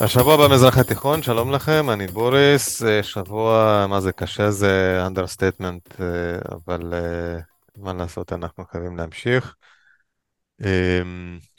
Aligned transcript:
השבוע 0.00 0.36
במזרח 0.36 0.78
התיכון, 0.78 1.22
שלום 1.22 1.52
לכם, 1.52 1.90
אני 1.90 2.06
בוריס, 2.06 2.82
אה, 2.82 3.02
שבוע, 3.02 3.86
מה 3.88 4.00
זה 4.00 4.12
קשה, 4.12 4.50
זה 4.50 5.02
understatement, 5.06 6.00
אה, 6.00 6.06
אבל 6.52 6.94
אה, 6.94 7.38
מה 7.76 7.92
לעשות, 7.92 8.32
אנחנו 8.32 8.64
חייבים 8.64 8.96
להמשיך. 8.96 9.54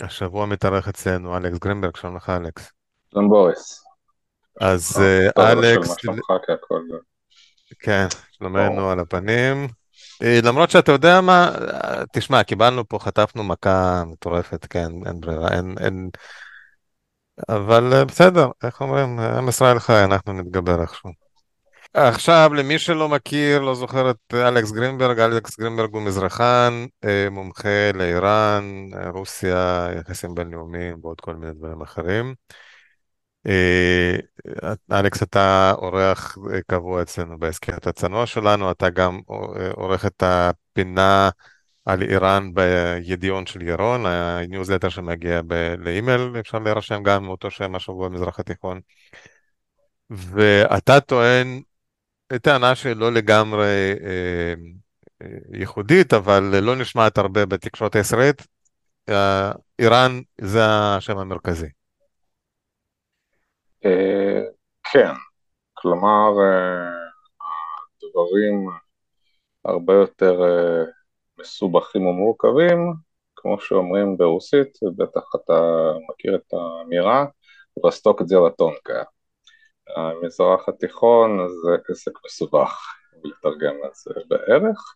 השבוע 0.01 0.45
מתארח 0.45 0.87
אצלנו 0.87 1.37
אלכס 1.37 1.57
גרינברג, 1.57 1.95
שלום 1.95 2.15
לך 2.15 2.29
אלכס. 2.29 2.71
שלום 3.11 3.29
בוריס. 3.29 3.83
אז 4.61 5.01
אלכס, 5.37 5.95
כן, 7.79 8.07
שלומנו 8.31 8.89
על 8.89 8.99
הפנים. 8.99 9.67
למרות 10.21 10.69
שאתה 10.69 10.91
יודע 10.91 11.21
מה, 11.21 11.51
תשמע, 12.13 12.43
קיבלנו 12.43 12.87
פה, 12.87 12.99
חטפנו 12.99 13.43
מכה 13.43 14.03
מטורפת, 14.05 14.65
כן, 14.69 14.89
אין 15.05 15.19
ברירה, 15.19 15.47
אין, 15.51 15.75
אין, 15.79 16.09
אבל 17.49 17.93
אה, 17.93 18.05
בסדר, 18.05 18.49
איך 18.63 18.81
אומרים, 18.81 19.19
עם 19.19 19.49
ישראל 19.49 19.79
חי, 19.79 20.03
אנחנו 20.03 20.33
נתגבר 20.33 20.81
איכשהו. 20.81 21.09
עכשיו, 21.93 22.53
למי 22.53 22.79
שלא 22.79 23.09
מכיר, 23.09 23.61
לא 23.61 23.75
זוכר 23.75 24.09
את 24.09 24.33
אלכס 24.33 24.71
גרינברג, 24.71 25.19
אלכס 25.19 25.59
גרינברג 25.59 25.93
הוא 25.93 26.01
מזרחן, 26.01 26.85
אה, 27.05 27.27
מומחה 27.31 27.91
לאיראן, 27.93 28.89
רוסיה, 29.13 29.87
יחסים 29.99 30.35
בינלאומיים 30.35 30.97
ועוד 31.01 31.21
כל 31.21 31.35
מיני 31.35 31.53
דברים 31.53 31.81
אחרים. 31.81 32.35
אה, 33.47 34.15
אלכס, 34.91 35.23
אתה 35.23 35.73
אורח 35.77 36.37
קבוע 36.67 37.01
אצלנו 37.01 37.39
בהסכת 37.39 37.87
הצנוע 37.87 38.25
שלנו, 38.25 38.71
אתה 38.71 38.89
גם 38.89 39.19
עורך 39.75 40.05
את 40.05 40.23
הפינה 40.25 41.29
על 41.85 42.01
איראן 42.01 42.53
בידיעון 42.53 43.45
של 43.45 43.61
ירון, 43.61 44.05
הניוזלטר 44.05 44.89
שמגיע 44.89 45.41
ב- 45.47 45.75
לאימייל, 45.77 46.31
אפשר 46.39 46.59
להירשם 46.59 47.03
גם 47.03 47.23
עם 47.23 47.29
אותו 47.29 47.51
שם 47.51 47.75
השבוע 47.75 48.09
במזרח 48.09 48.39
התיכון. 48.39 48.79
ואתה 50.09 50.99
טוען 50.99 51.61
טענה 52.41 52.75
שלא 52.75 53.11
לגמרי 53.11 53.93
אה, 54.03 54.53
אה, 55.21 55.27
ייחודית, 55.53 56.13
אבל 56.13 56.43
לא 56.59 56.75
נשמעת 56.75 57.17
הרבה 57.17 57.45
בתקשורת 57.45 57.95
הישראלית, 57.95 58.47
אה, 59.09 59.51
איראן 59.79 60.21
זה 60.41 60.59
השם 60.65 61.17
המרכזי. 61.17 61.67
אה, 63.85 64.41
כן, 64.91 65.13
כלומר, 65.73 66.29
אה, 66.41 67.05
הדברים 68.03 68.69
הרבה 69.65 69.93
יותר 69.93 70.43
אה, 70.43 70.83
מסובכים 71.39 72.05
ומורכבים, 72.05 72.93
כמו 73.35 73.59
שאומרים 73.59 74.17
ברוסית, 74.17 74.77
בטח 74.97 75.21
אתה 75.35 75.53
מכיר 76.09 76.35
את 76.35 76.53
האמירה, 76.53 77.25
רסטוק 77.85 78.21
את 78.21 78.27
זה 78.27 78.35
לטונקה. 78.47 79.03
המזרח 79.97 80.69
התיכון 80.69 81.47
זה 81.47 81.77
עסק 81.89 82.11
מסובך, 82.25 82.79
לתרגם 83.23 83.75
את 83.85 83.95
זה 83.95 84.11
בערך, 84.27 84.95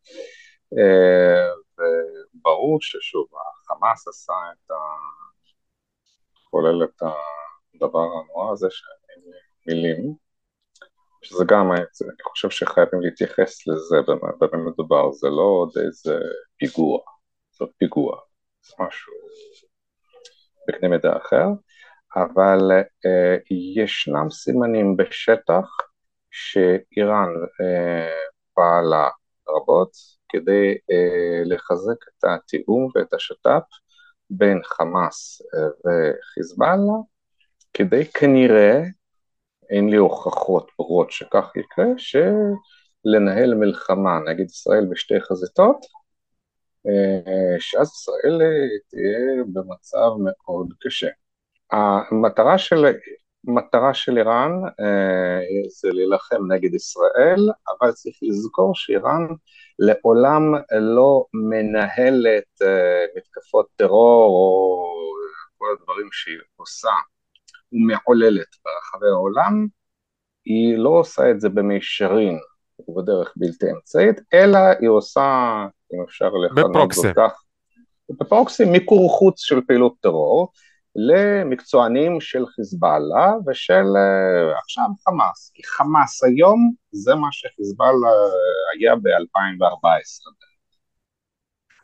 אה, 0.78 1.50
וברור 1.78 2.78
ששוב, 2.82 3.28
החמאס 3.66 4.08
עשה 4.08 4.34
את 4.34 4.72
ה... 4.72 4.76
כולל 6.50 6.84
את 6.84 7.02
הדבר 7.76 8.00
הנורא 8.00 8.52
הזה 8.52 8.68
שאין 8.70 9.34
מילים, 9.68 10.14
שזה 11.22 11.44
גם, 11.48 11.72
אני 11.72 12.24
חושב 12.24 12.50
שחייבים 12.50 13.02
להתייחס 13.02 13.68
לזה 13.68 13.98
במה 14.42 14.64
מדובר, 14.72 15.12
זה 15.12 15.28
לא 15.28 15.42
עוד 15.42 15.72
איזה 15.86 16.20
פיגוע, 16.58 17.00
זה 17.52 17.66
פיגוע, 17.78 18.18
זה 18.62 18.74
משהו 18.80 19.14
בקנה 20.68 20.90
מידה 20.90 21.18
אחר, 21.18 21.46
אבל 22.16 22.72
אה, 23.06 23.36
ישנם 23.76 24.30
סימנים 24.30 24.98
בשטח 24.98 25.68
שאיראן 26.32 27.30
אה, 27.62 28.10
פעלה 28.54 29.10
רבות 29.50 29.92
כדי 30.30 30.78
אה, 30.92 31.42
לחזק 31.46 32.08
את 32.08 32.24
התיאום 32.24 32.90
ואת 32.96 33.14
השת"פ 33.14 33.64
בין 34.30 34.62
חמאס 34.64 35.42
אה, 35.42 35.68
וחיזבאללה, 35.80 36.98
כדי 37.74 38.06
כנראה 38.06 38.82
אין 39.70 39.90
לי 39.90 39.98
הוכחות 39.98 40.72
ברורות 40.78 41.12
שכך 41.12 41.52
יקרה, 41.56 41.86
שלנהל 41.98 43.56
מלחמה 43.56 44.20
נגד 44.20 44.46
ישראל 44.46 44.86
בשתי 44.92 45.22
חזיתות, 45.22 45.86
אה, 46.88 47.56
שאז 47.60 47.88
ישראל 47.88 48.42
תהיה 48.90 49.44
במצב 49.54 50.10
מאוד 50.20 50.74
קשה. 50.82 51.08
המטרה 51.72 52.58
של, 52.58 52.86
מטרה 53.44 53.94
של 53.94 54.18
איראן 54.18 54.52
אה, 54.80 55.40
זה 55.82 55.90
להילחם 55.92 56.52
נגד 56.52 56.74
ישראל, 56.74 57.50
אבל 57.70 57.92
צריך 57.92 58.16
לזכור 58.22 58.76
שאיראן 58.76 59.28
לעולם 59.80 60.42
לא 60.72 61.26
מנהלת 61.34 62.62
אה, 62.62 63.06
מתקפות 63.16 63.68
טרור 63.76 64.30
או 64.30 64.84
כל 65.58 65.66
הדברים 65.80 66.10
שהיא 66.12 66.38
עושה 66.56 66.92
ומעוללת 67.72 68.48
ברחבי 68.66 69.08
העולם, 69.08 69.68
היא 70.46 70.78
לא 70.78 70.90
עושה 70.90 71.32
את 71.32 71.42
זה 71.42 71.50
במישרין 71.50 72.40
ובדרך 72.88 73.34
בלתי 73.36 73.66
אמצעית, 73.72 74.22
אלא 74.34 74.60
היא 74.80 74.90
עושה, 74.90 75.22
אם 75.94 76.04
אפשר 76.04 76.30
לכנות 76.30 76.92
זאת 76.92 77.06
כך, 77.16 77.44
בפרוקסי 78.10 78.66
מיקור 78.66 79.10
חוץ 79.10 79.42
של 79.42 79.62
פעילות 79.68 79.94
טרור, 80.02 80.52
למקצוענים 80.96 82.22
של 82.22 82.46
חיזבאללה 82.46 83.34
ושל 83.48 83.74
uh, 83.74 84.58
עכשיו 84.64 84.86
חמאס, 85.06 85.52
כי 85.54 85.64
חמאס 85.66 86.24
היום 86.24 86.74
זה 86.92 87.16
מה 87.16 87.28
שחיזבאללה 87.32 88.10
היה 88.78 88.96
ב-2014. 88.96 90.34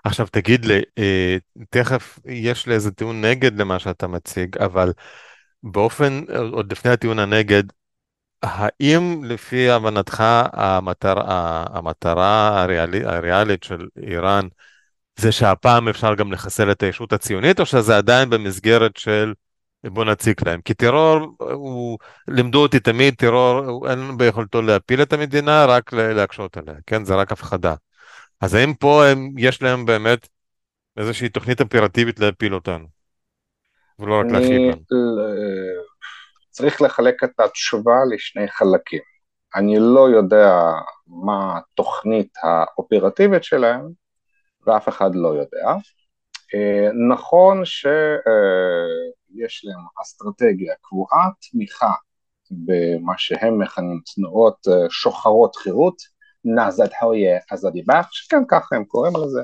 עכשיו 0.05 0.27
תגיד 0.31 0.65
לי, 0.65 0.81
אה, 0.97 1.37
תכף 1.69 2.19
יש 2.25 2.67
לי 2.67 2.73
איזה 2.73 2.91
טיעון 2.91 3.25
נגד 3.25 3.59
למה 3.59 3.79
שאתה 3.79 4.07
מציג, 4.07 4.57
אבל 4.57 4.91
באופן, 5.65 6.23
עוד 6.51 6.71
לפני 6.71 6.91
הטיעון 6.91 7.19
הנגד, 7.19 7.63
האם 8.43 9.23
לפי 9.23 9.69
הבנתך 9.69 10.23
המטרה, 10.53 11.65
המטרה 11.69 12.61
הריאלית, 12.61 13.03
הריאלית 13.05 13.63
של 13.63 13.87
איראן 14.07 14.47
זה 15.19 15.31
שהפעם 15.31 15.87
אפשר 15.87 16.15
גם 16.15 16.31
לחסל 16.31 16.71
את 16.71 16.83
הישות 16.83 17.13
הציונית, 17.13 17.59
או 17.59 17.65
שזה 17.65 17.97
עדיין 17.97 18.29
במסגרת 18.29 18.97
של 18.97 19.33
בוא 19.85 20.05
נציק 20.05 20.47
להם? 20.47 20.61
כי 20.61 20.73
טרור, 20.73 21.35
הוא, 21.39 21.97
לימדו 22.27 22.61
אותי 22.61 22.79
תמיד, 22.79 23.15
טרור, 23.15 23.89
אין 23.89 24.17
ביכולתו 24.17 24.61
להפיל 24.61 25.01
את 25.01 25.13
המדינה, 25.13 25.65
רק 25.65 25.93
להקשות 25.93 26.57
עליה, 26.57 26.75
כן? 26.87 27.05
זה 27.05 27.15
רק 27.15 27.31
הפחדה. 27.31 27.75
אז 28.41 28.53
האם 28.53 28.73
פה 28.73 29.05
הם, 29.05 29.29
יש 29.37 29.61
להם 29.61 29.85
באמת 29.85 30.27
איזושהי 30.97 31.29
תוכנית 31.29 31.61
אופרטיבית 31.61 32.19
להפיל 32.19 32.55
אותנו? 32.55 32.94
ולא 33.99 34.19
רק 34.19 34.25
להכין 34.31 34.61
לנו. 34.61 34.71
צריך 36.49 36.81
לחלק 36.81 37.23
את 37.23 37.39
התשובה 37.39 37.95
לשני 38.13 38.47
חלקים. 38.47 39.01
אני 39.55 39.75
לא 39.79 40.09
יודע 40.09 40.71
מה 41.07 41.57
התוכנית 41.57 42.33
האופרטיבית 42.43 43.43
שלהם, 43.43 43.89
ואף 44.67 44.89
אחד 44.89 45.15
לא 45.15 45.27
יודע. 45.27 45.73
אה, 46.55 46.89
נכון 47.09 47.65
שיש 47.65 49.65
להם 49.65 49.85
אסטרטגיה 50.01 50.73
קבועה, 50.81 51.29
תמיכה 51.51 51.91
במה 52.51 53.13
שהם 53.17 53.61
מכנים 53.61 53.99
תנועות 54.15 54.57
אה, 54.67 54.89
שוחרות 54.89 55.55
חירות, 55.55 55.95
נעזת 56.45 56.89
חויה 56.99 57.39
עזדי 57.51 57.81
באח, 57.81 58.07
שכן 58.11 58.43
ככה 58.47 58.75
הם 58.75 58.85
קוראים 58.85 59.13
לזה, 59.15 59.41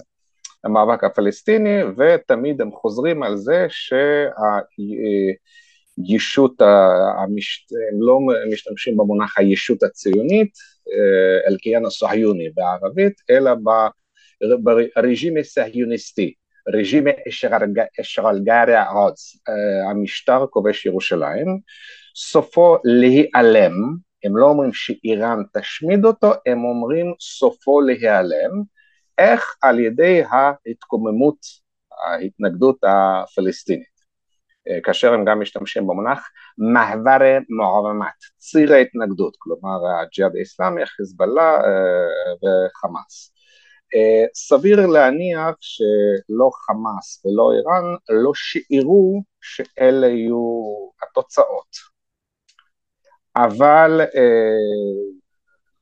המאבק 0.64 1.04
הפלסטיני, 1.04 1.84
ותמיד 1.98 2.62
הם 2.62 2.72
חוזרים 2.72 3.24
על 3.24 3.38
זה 3.38 3.68
שהישות, 6.00 6.62
המש... 7.24 7.68
הם 7.91 8.02
לא 8.02 8.20
משתמשים 8.52 8.97
במונח 8.97 9.38
הישות 9.38 9.84
הציונית, 9.84 10.52
אל-קיאן 11.47 11.85
הסוהיוני 11.85 12.50
בערבית, 12.56 13.14
אלא 13.30 13.52
ברג'ים 14.96 15.38
הסהיוניסטי, 15.38 16.34
רג'ים 16.74 17.03
אשרלגרי 18.02 18.76
העודס, 18.76 19.38
המשטר 19.90 20.46
כובש 20.50 20.85
ירושלים, 20.85 21.59
סופו 22.16 22.78
להיעלם, 22.84 23.74
הם 24.24 24.38
לא 24.38 24.46
אומרים 24.46 24.74
שאיראן 24.74 25.44
תשמיד 25.58 26.06
אותו, 26.06 26.32
הם 26.46 26.64
אומרים 26.64 27.14
סופו 27.20 27.82
להיעלם, 27.82 28.64
איך 29.22 29.56
על 29.62 29.79
ידי 29.79 30.22
ההתקוממות, 30.29 31.38
ההתנגדות 32.06 32.78
הפלסטינית, 32.84 34.02
אה, 34.68 34.82
כאשר 34.84 35.14
הם 35.14 35.26
גם 35.26 35.40
משתמשים 35.40 35.88
במונח 35.88 36.29
מעברה 36.58 37.38
מעורמת, 37.50 38.20
ציר 38.38 38.73
ההתנגדות, 38.73 39.35
כלומר 39.38 39.79
הג'יהאד 40.02 40.35
האסלאמי, 40.35 40.85
חיזבאללה 40.85 41.56
אה, 41.56 42.34
וחמאס. 42.68 43.34
אה, 43.96 44.26
סביר 44.34 44.85
להניח 44.85 45.56
שלא 45.59 46.50
חמאס 46.53 47.26
ולא 47.26 47.52
איראן 47.52 47.84
לא 48.23 48.32
שיערו 48.34 49.23
שאלה 49.41 50.08
יהיו 50.08 50.72
התוצאות. 51.03 51.91
אבל 53.35 54.02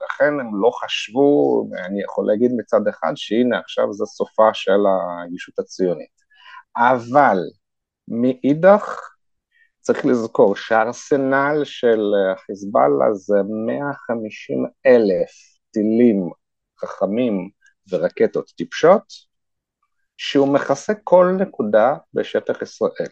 לכן 0.04 0.40
הם 0.40 0.62
לא 0.62 0.72
חשבו, 0.84 1.64
אני 1.86 2.02
יכול 2.02 2.28
להגיד 2.28 2.52
מצד 2.58 2.88
אחד 2.88 3.12
שהנה 3.16 3.60
עכשיו 3.60 3.94
זה 3.94 4.06
סופה 4.06 4.54
של 4.54 4.80
הישות 5.30 5.60
הציונית. 5.60 6.20
אבל 6.78 7.38
מאידך 8.08 9.00
צריך 9.80 10.06
לזכור 10.06 10.56
שהארסנל 10.56 11.62
של 11.64 12.02
חיזבאללה 12.46 13.14
זה 13.14 13.36
150 13.66 14.66
אלף 14.86 15.32
טילים 15.72 16.30
חכמים 16.80 17.50
ורקטות 17.90 18.52
טיפשות, 18.58 19.04
שהוא 20.18 20.54
מכסה 20.54 20.94
כל 21.04 21.36
נקודה 21.40 21.96
בשטח 22.14 22.62
ישראל. 22.62 23.10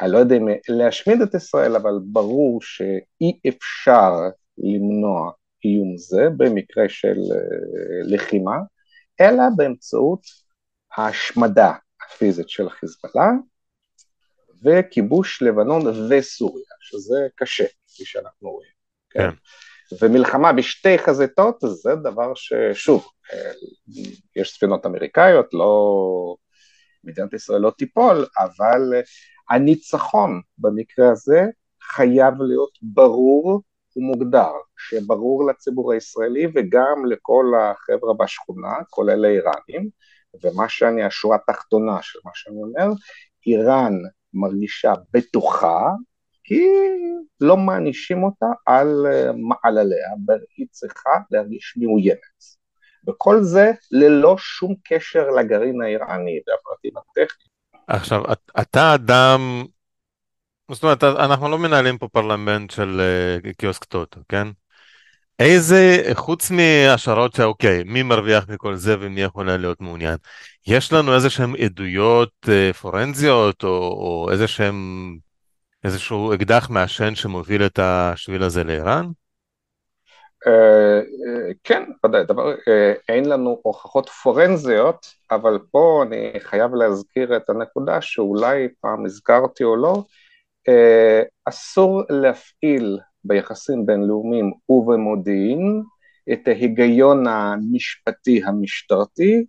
אני 0.00 0.12
לא 0.12 0.18
יודע 0.18 0.36
אם 0.36 0.48
להשמיד 0.68 1.20
את 1.20 1.34
ישראל, 1.34 1.76
אבל 1.76 1.98
ברור 2.02 2.62
שאי 2.62 3.40
אפשר 3.48 4.12
למנוע 4.58 5.30
איום 5.74 5.96
זה 5.96 6.28
במקרה 6.36 6.88
של 6.88 7.16
אה, 7.32 8.14
לחימה, 8.14 8.56
אלא 9.20 9.42
באמצעות 9.56 10.22
ההשמדה 10.96 11.72
הפיזית 12.06 12.48
של 12.48 12.70
חיזבאללה 12.70 13.30
וכיבוש 14.62 15.42
לבנון 15.42 15.82
וסוריה, 16.10 16.64
שזה 16.80 17.26
קשה, 17.36 17.64
כפי 17.86 18.04
שאנחנו 18.04 18.50
רואים. 18.50 18.70
כן. 19.10 19.30
כן. 19.30 19.36
ומלחמה 20.00 20.52
בשתי 20.52 20.98
חזיתות 20.98 21.56
זה 21.60 21.94
דבר 21.94 22.32
ששוב, 22.34 23.08
אה, 23.32 23.50
יש 24.36 24.50
ספינות 24.50 24.86
אמריקאיות, 24.86 25.46
לא, 25.52 26.36
מדינת 27.04 27.32
ישראל 27.32 27.60
לא 27.60 27.72
תיפול, 27.78 28.26
אבל 28.38 28.80
הניצחון 29.50 30.40
במקרה 30.58 31.10
הזה 31.12 31.40
חייב 31.82 32.34
להיות 32.40 32.78
ברור 32.82 33.62
ומוגדר, 33.98 34.50
שברור 34.78 35.46
לציבור 35.50 35.92
הישראלי 35.92 36.46
וגם 36.54 37.06
לכל 37.06 37.44
החבר'ה 37.60 38.14
בשכונה, 38.14 38.74
כולל 38.90 39.24
האיראנים, 39.24 39.88
ומה 40.44 40.68
שאני, 40.68 41.04
השורה 41.04 41.36
התחתונה 41.36 42.02
של 42.02 42.18
מה 42.24 42.30
שאני 42.34 42.56
אומר, 42.62 42.94
איראן 43.46 43.92
מרגישה 44.34 44.92
בטוחה, 45.12 45.90
כי 46.44 46.66
לא 47.40 47.56
מענישים 47.56 48.22
אותה 48.22 48.46
על 48.66 49.06
מעלליה, 49.36 50.08
והיא 50.28 50.66
צריכה 50.70 51.10
להרגיש 51.30 51.74
מאוימת. 51.76 52.18
וכל 53.08 53.42
זה 53.42 53.72
ללא 53.90 54.36
שום 54.38 54.74
קשר 54.84 55.30
לגרעין 55.30 55.82
האיראני 55.82 56.40
והפרטים 56.46 56.92
הטכניים. 56.96 57.48
עכשיו, 57.88 58.22
אתה 58.60 58.94
אדם 58.94 59.64
זאת 60.72 60.82
אומרת, 60.82 61.04
אנחנו 61.04 61.48
לא 61.48 61.58
מנהלים 61.58 61.98
פה 61.98 62.08
פרלמנט 62.08 62.70
של 62.70 63.00
uh, 63.44 63.52
קיוסק 63.56 63.84
טוטו, 63.84 64.20
כן? 64.28 64.48
איזה, 65.38 66.02
חוץ 66.14 66.50
מהשערות 66.50 67.32
שאוקיי, 67.34 67.82
מי 67.84 68.02
מרוויח 68.02 68.48
מכל 68.48 68.74
זה 68.74 68.96
ומי 69.00 69.20
יכול 69.20 69.50
להיות 69.50 69.80
מעוניין, 69.80 70.16
יש 70.66 70.92
לנו 70.92 71.14
איזה 71.14 71.30
שהן 71.30 71.54
עדויות 71.56 72.32
uh, 72.44 72.76
פורנזיות 72.76 73.64
או, 73.64 73.68
או 73.68 74.28
איזה 74.32 74.48
שהם, 74.48 75.16
איזשהו 75.84 76.34
אקדח 76.34 76.70
מעשן 76.70 77.14
שמוביל 77.14 77.66
את 77.66 77.78
השביל 77.82 78.42
הזה 78.42 78.64
לאיראן? 78.64 79.06
Uh, 80.46 81.54
כן, 81.64 81.82
ודאי, 82.06 82.24
דבר, 82.24 82.54
אין 83.08 83.28
לנו 83.28 83.60
הוכחות 83.62 84.08
פורנזיות, 84.08 85.06
אבל 85.30 85.58
פה 85.70 86.04
אני 86.06 86.40
חייב 86.40 86.74
להזכיר 86.74 87.36
את 87.36 87.50
הנקודה 87.50 88.00
שאולי 88.00 88.68
פעם 88.80 89.04
הזכרתי 89.04 89.64
או 89.64 89.76
לא, 89.76 89.94
אה, 89.94 90.02
אסור 91.44 92.02
להפעיל 92.10 92.98
ביחסים 93.24 93.86
בינלאומיים 93.86 94.52
ובמודיעין 94.68 95.82
את 96.32 96.48
ההיגיון 96.48 97.26
המשפטי 97.26 98.44
המשטרתי 98.44 99.44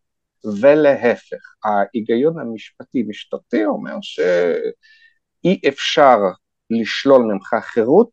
ולהפך, 0.62 1.42
ההיגיון 1.64 2.40
המשפטי-משטרתי 2.40 3.66
אומר 3.66 3.96
שאי 4.02 5.60
אפשר 5.68 6.18
לשלול 6.70 7.22
ממך 7.22 7.56
חירות 7.62 8.12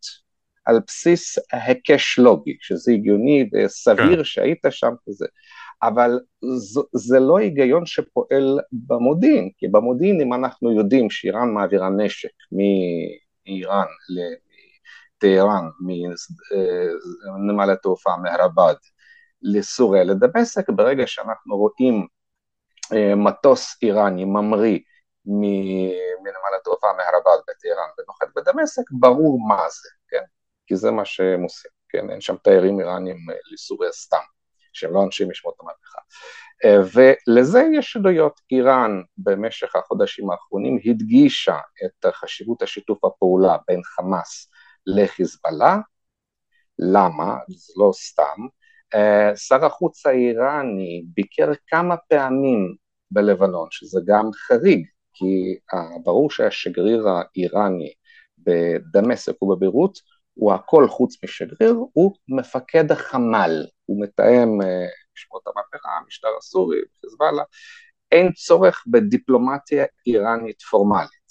על 0.65 0.81
בסיס 0.87 1.39
היקש 1.53 2.19
לוגי, 2.19 2.57
שזה 2.61 2.93
הגיוני 2.93 3.49
וסביר 3.55 4.17
כן. 4.17 4.25
שהיית 4.25 4.61
שם 4.71 4.93
כזה. 5.09 5.27
אבל 5.83 6.21
זה, 6.57 6.81
זה 6.93 7.21
לא 7.21 7.39
היגיון 7.39 7.87
שפועל 7.87 8.61
במודיעין, 8.73 9.51
כי 9.59 9.69
במודיעין 9.69 10.21
אם 10.21 10.35
אנחנו 10.35 10.73
יודעים 10.73 11.11
שאיראן 11.11 11.51
מעבירה 11.51 11.89
נשק 11.91 12.31
מאיראן 12.53 13.87
לטהרן, 15.19 15.69
מנמל 17.39 17.71
התעופה 17.71 18.11
מהרבד 18.23 18.75
לסוריה 19.43 20.05
לדמשק, 20.05 20.71
ברגע 20.71 21.07
שאנחנו 21.07 21.57
רואים 21.57 22.07
אה, 22.93 23.15
מטוס 23.15 23.77
איראני 23.83 24.25
ממריא 24.25 24.79
מנמל 25.27 26.57
התעופה 26.61 26.87
מהרבד 26.97 27.43
בטהרן 27.49 27.89
ונוחת 27.99 28.29
בדמשק, 28.37 28.83
ברור 28.91 29.49
מה 29.49 29.69
זה, 29.69 29.89
כן? 30.09 30.23
כי 30.67 30.77
זה 30.77 30.91
מה 30.91 31.05
שהם 31.05 31.43
עושים, 31.43 31.71
כן? 31.89 32.11
אין 32.11 32.21
שם 32.21 32.37
תיירים 32.37 32.81
איראנים 32.81 33.17
אה, 33.31 33.35
לסוריה 33.53 33.93
סתם. 33.93 34.36
שהם 34.77 34.95
לא 34.95 35.05
אנשי 35.05 35.25
משמעות 35.25 35.57
המהפכה. 35.61 35.99
אה, 36.65 36.77
ולזה 36.95 37.63
יש 37.75 37.97
עדויות, 37.97 38.41
איראן 38.51 39.03
במשך 39.19 39.77
החודשים 39.77 40.31
האחרונים 40.31 40.79
הדגישה 40.85 41.59
את 41.85 42.07
חשיבות 42.15 42.63
השיתוף 42.63 43.05
הפעולה 43.05 43.57
בין 43.69 43.81
חמאס 43.85 44.51
לחיזבאללה, 44.87 45.79
למה? 46.79 47.37
זה 47.49 47.73
לא 47.77 47.91
סתם, 47.93 48.47
אה, 48.95 49.37
שר 49.37 49.65
החוץ 49.65 50.07
האיראני 50.07 51.05
ביקר 51.15 51.53
כמה 51.67 51.97
פעמים 51.97 52.75
בלבנון, 53.11 53.69
שזה 53.71 54.01
גם 54.07 54.31
חריג, 54.33 54.87
כי 55.15 55.59
אה, 55.75 55.99
ברור 56.05 56.31
שהשגריר 56.31 57.09
האיראני 57.09 57.93
בדמשק 58.39 59.43
ובביירות 59.43 59.99
הוא 60.37 60.53
הכל 60.53 60.89
חוץ 60.89 61.25
משגריר, 61.25 61.77
הוא 61.93 62.15
מפקד 62.29 62.93
החמ"ל, 62.93 63.67
הוא 63.85 64.03
מתאם 64.03 64.63
אה, 64.63 64.87
משמעות 65.15 65.43
המהפכה, 65.47 65.89
המשטר 66.03 66.29
הסורי, 66.39 66.79
חיזבאללה, 67.01 67.43
אין 68.13 68.33
צורך 68.33 68.85
בדיפלומטיה 68.87 69.85
איראנית 70.07 70.63
פורמלית. 70.63 71.27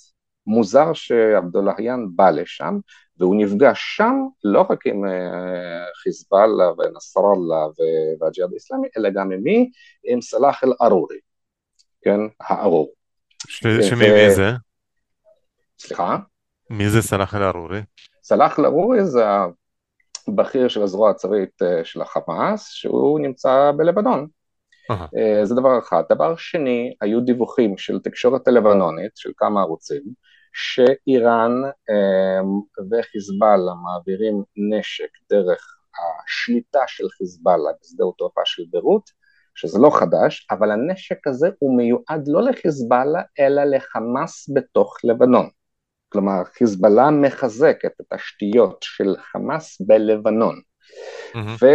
מוזר 0.48 0.94
שעבדולהיאן 0.94 2.06
בא 2.16 2.30
לשם, 2.30 2.80
והוא 3.18 3.36
נפגש 3.36 3.80
שם 3.96 4.15
לא 4.44 4.65
רק 4.70 4.88
עם 4.88 5.06
אה, 5.06 5.86
חיזבאללה 6.03 6.72
ונסראללה 6.77 7.65
והג'יהאד 8.20 8.53
האסלאמי, 8.53 8.88
אלא 8.98 9.10
גם 9.10 9.32
עם 9.32 9.44
מי? 9.44 9.70
עם 10.03 10.22
סלאח 10.22 10.63
אל-ארורי, 10.63 11.18
כן, 12.01 12.20
הארור. 12.39 12.94
שמי 13.38 14.12
מי 14.12 14.36
זה? 14.36 14.51
סליחה? 15.80 16.18
מי 16.70 16.89
זה 16.89 17.01
סלאח 17.01 17.36
אל-ארורי? 17.36 17.82
סלאח 18.27 18.60
אל-ארורי 18.60 19.05
זה 19.05 19.25
בכיר 20.36 20.67
של 20.67 20.84
הזרוע 20.84 21.10
הצבאית 21.10 21.62
אה, 21.62 21.86
של 21.86 22.01
החמאס, 22.01 22.70
שהוא 22.70 23.20
נמצא 23.20 23.72
בלבנון. 23.77 24.27
Uh-huh. 24.91 25.44
זה 25.44 25.55
דבר 25.55 25.79
אחד. 25.79 26.03
דבר 26.10 26.36
שני, 26.36 26.96
היו 27.01 27.22
דיווחים 27.22 27.77
של 27.77 28.00
תקשורת 28.00 28.48
הלבנונית, 28.48 29.12
של 29.17 29.32
כמה 29.38 29.62
ערוצים, 29.62 30.01
שאיראן 30.53 31.51
um, 31.63 32.86
וחיזבאללה 32.91 33.74
מעבירים 33.84 34.44
נשק 34.58 35.10
דרך 35.29 35.77
השליטה 35.98 36.79
של 36.88 37.10
חיזבאללה 37.10 37.70
בשדה 37.82 38.03
התעופה 38.13 38.41
של 38.46 38.63
ביירות, 38.72 39.10
שזה 39.55 39.79
לא 39.79 39.89
חדש, 40.00 40.48
אבל 40.51 40.72
הנשק 40.72 41.27
הזה 41.27 41.50
הוא 41.60 41.77
מיועד 41.77 42.27
לא 42.27 42.41
לחיזבאללה, 42.41 43.22
אלא 43.39 43.63
לחמאס 43.63 44.50
בתוך 44.53 44.98
לבנון. 45.03 45.50
כלומר 46.10 46.44
חיזבאללה 46.44 47.12
מחזק 47.12 47.78
את 47.86 47.92
התשתיות 48.00 48.78
של 48.82 49.16
חמאס 49.32 49.82
בלבנון. 49.82 50.62
Mm-hmm. 51.34 51.66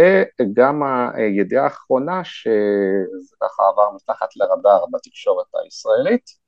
וגם 0.41 0.81
הידיעה 1.13 1.63
האחרונה 1.63 2.23
שזה 2.23 3.35
ככה 3.41 3.63
עבר 3.67 3.95
מתחת 3.95 4.35
לרדאר 4.35 4.85
בתקשורת 4.93 5.45
הישראלית, 5.63 6.41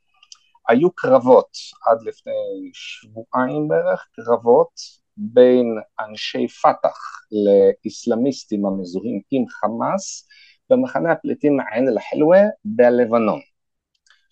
היו 0.68 0.92
קרבות 0.92 1.50
עד 1.88 1.98
לפני 2.02 2.70
שבועיים 2.74 3.68
בערך, 3.68 4.08
קרבות 4.16 4.72
בין 5.18 5.66
אנשי 6.00 6.48
פת"ח 6.48 6.98
לאיסלאמיסטים 7.32 8.66
המזוהים 8.66 9.22
עם 9.32 9.46
חמאס 9.50 10.28
במחנה 10.70 11.12
הפליטים 11.12 11.58
עין 11.72 11.88
אל-חלווה 11.88 12.42
בלבנון. 12.66 13.40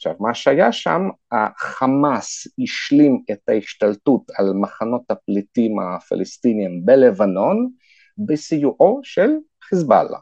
עכשיו, 0.01 0.13
מה 0.19 0.33
שהיה 0.33 0.71
שם, 0.71 1.01
החמאס 1.31 2.47
השלים 2.63 3.23
את 3.31 3.49
ההשתלטות 3.49 4.21
על 4.37 4.53
מחנות 4.53 5.01
הפליטים 5.09 5.79
הפלסטיניים 5.79 6.85
בלבנון 6.85 7.69
בסיועו 8.17 8.99
של 9.03 9.29
חיזבאללה. 9.63 10.17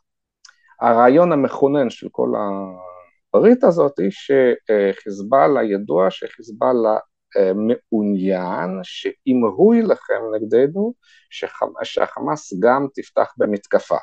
הרעיון 0.81 1.31
המכונן 1.31 1.89
של 1.89 2.07
כל 2.11 2.29
הברית 3.33 3.63
הזאת 3.63 3.99
היא 3.99 4.11
שחיזבאללה 4.11 5.63
ידוע 5.63 6.11
שחיזבאללה 6.11 6.97
מעוניין 7.55 8.79
שאם 8.83 9.41
הוא 9.57 9.75
יילחם 9.75 10.21
נגדנו, 10.35 10.93
שהחמאס 11.83 12.53
גם 12.59 12.87
תפתח 12.95 13.33
במתקפה. 13.37 13.97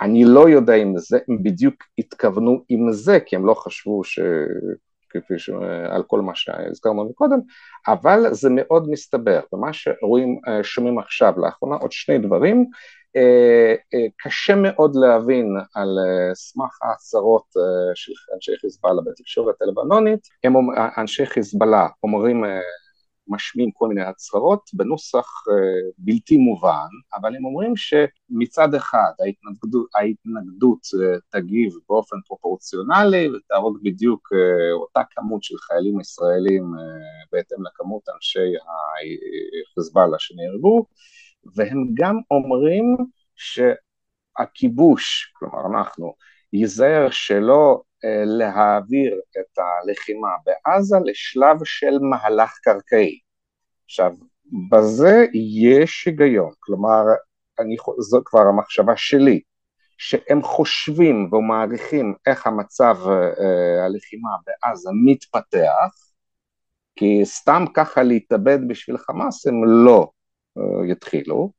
אני 0.00 0.24
לא 0.24 0.48
יודע 0.48 0.74
אם 0.74 0.98
זה, 0.98 1.18
הם 1.28 1.42
בדיוק 1.42 1.74
התכוונו 1.98 2.64
עם 2.68 2.92
זה, 2.92 3.20
כי 3.20 3.36
הם 3.36 3.46
לא 3.46 3.54
חשבו 3.54 4.04
ש... 4.04 4.18
כפי 5.10 5.38
ש... 5.38 5.50
על 5.90 6.02
כל 6.02 6.20
מה 6.20 6.34
שהזכרנו 6.34 7.08
מקודם, 7.10 7.38
אבל 7.88 8.34
זה 8.34 8.48
מאוד 8.52 8.90
מסתבר, 8.90 9.40
ומה 9.52 9.72
שרואים, 9.72 10.40
שומעים 10.62 10.98
עכשיו 10.98 11.34
לאחרונה, 11.36 11.76
עוד 11.76 11.92
שני 11.92 12.18
דברים, 12.18 12.66
אה, 13.16 13.74
אה, 13.94 14.06
קשה 14.16 14.54
מאוד 14.54 14.96
להבין 14.96 15.56
על 15.74 15.98
אה, 15.98 16.34
סמך 16.34 16.82
ההצהרות 16.82 17.46
של 17.94 18.12
אנשי 18.34 18.52
חיזבאללה 18.60 19.02
בתקשורת 19.06 19.62
הלבנונית, 19.62 20.20
הם 20.44 20.54
אנשי 20.98 21.26
חיזבאללה 21.26 21.88
אומרים 22.02 22.44
משמיעים 23.28 23.70
כל 23.70 23.88
מיני 23.88 24.02
הצהרות 24.02 24.70
בנוסח 24.72 25.26
בלתי 25.98 26.36
מובן, 26.36 26.88
אבל 27.14 27.36
הם 27.36 27.44
אומרים 27.44 27.72
שמצד 27.76 28.74
אחד 28.74 29.12
ההתנגדות, 29.20 29.88
ההתנגדות 29.94 30.78
תגיב 31.30 31.72
באופן 31.88 32.16
פרופורציונלי 32.26 33.28
ותהרוג 33.28 33.78
בדיוק 33.82 34.28
אותה 34.80 35.00
כמות 35.10 35.42
של 35.42 35.58
חיילים 35.58 36.00
ישראלים 36.00 36.72
בהתאם 37.32 37.58
לכמות 37.66 38.02
אנשי 38.14 38.52
החיזבאללה 39.70 40.18
שנהרגו, 40.18 40.86
והם 41.54 41.86
גם 41.94 42.16
אומרים 42.30 42.96
שהכיבוש, 43.36 45.32
כלומר 45.36 45.78
אנחנו, 45.78 46.14
ייזהר 46.52 47.10
שלא 47.10 47.82
אה, 47.82 47.87
להעביר 48.26 49.20
את 49.40 49.58
הלחימה 49.58 50.28
בעזה 50.44 50.96
לשלב 51.04 51.64
של 51.64 51.98
מהלך 51.98 52.58
קרקעי. 52.62 53.18
עכשיו, 53.84 54.12
בזה 54.70 55.26
יש 55.34 56.06
היגיון, 56.06 56.52
כלומר, 56.60 57.02
אני, 57.58 57.76
זו 57.98 58.20
כבר 58.24 58.40
המחשבה 58.40 58.96
שלי, 58.96 59.40
שהם 59.98 60.42
חושבים 60.42 61.30
ומעריכים 61.32 62.14
איך 62.26 62.46
המצב 62.46 62.96
אה, 63.06 63.84
הלחימה 63.84 64.30
בעזה 64.46 64.90
מתפתח, 65.04 65.94
כי 66.96 67.20
סתם 67.24 67.64
ככה 67.74 68.02
להתאבד 68.02 68.58
בשביל 68.68 68.98
חמאס 68.98 69.46
הם 69.46 69.64
לא 69.64 70.10
אה, 70.58 70.86
יתחילו, 70.92 71.52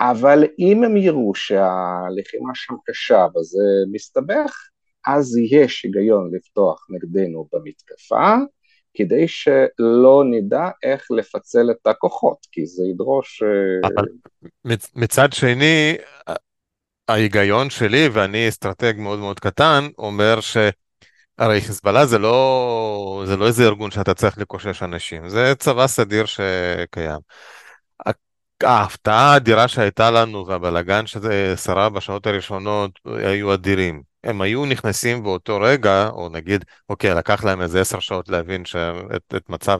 אבל 0.00 0.44
אם 0.58 0.84
הם 0.84 0.96
יראו 0.96 1.34
שהלחימה 1.34 2.54
שם 2.54 2.74
קשה 2.86 3.26
וזה 3.36 3.62
מסתבך, 3.92 4.68
אז 5.06 5.36
יש 5.50 5.84
היגיון 5.84 6.30
לפתוח 6.34 6.86
נגדנו 6.90 7.48
במתקפה, 7.52 8.34
כדי 8.94 9.28
שלא 9.28 10.22
נדע 10.30 10.68
איך 10.82 11.06
לפצל 11.10 11.70
את 11.70 11.86
הכוחות, 11.86 12.46
כי 12.52 12.66
זה 12.66 12.82
ידרוש... 12.84 13.42
אה, 13.42 13.88
אבל 13.88 14.04
מצד 14.94 15.32
שני, 15.32 15.96
ההיגיון 17.08 17.70
שלי, 17.70 18.08
ואני 18.12 18.48
אסטרטג 18.48 18.94
מאוד 18.96 19.18
מאוד 19.18 19.40
קטן, 19.40 19.88
אומר 19.98 20.40
ש... 20.40 20.56
הרי 21.38 21.60
חיזבאללה 21.60 22.06
זה 22.06 22.18
לא, 22.18 23.24
זה 23.26 23.36
לא 23.36 23.46
איזה 23.46 23.64
ארגון 23.64 23.90
שאתה 23.90 24.14
צריך 24.14 24.38
לקושש 24.38 24.82
אנשים, 24.82 25.28
זה 25.28 25.54
צבא 25.58 25.86
סדיר 25.86 26.24
שקיים. 26.26 27.18
ההפתעה 28.62 29.32
האדירה 29.32 29.68
שהייתה 29.68 30.10
לנו 30.10 30.46
והבלגן 30.46 31.06
שזה 31.06 31.54
שרה 31.56 31.88
בשעות 31.88 32.26
הראשונות 32.26 32.90
היו 33.04 33.54
אדירים. 33.54 34.13
הם 34.24 34.40
היו 34.40 34.64
נכנסים 34.66 35.22
באותו 35.22 35.60
רגע, 35.60 36.08
או 36.08 36.28
נגיד, 36.28 36.64
אוקיי, 36.88 37.14
לקח 37.14 37.44
להם 37.44 37.62
איזה 37.62 37.80
עשר 37.80 38.00
שעות 38.00 38.28
להבין 38.28 38.64
שאת, 38.64 39.34
את 39.36 39.50
מצב 39.50 39.78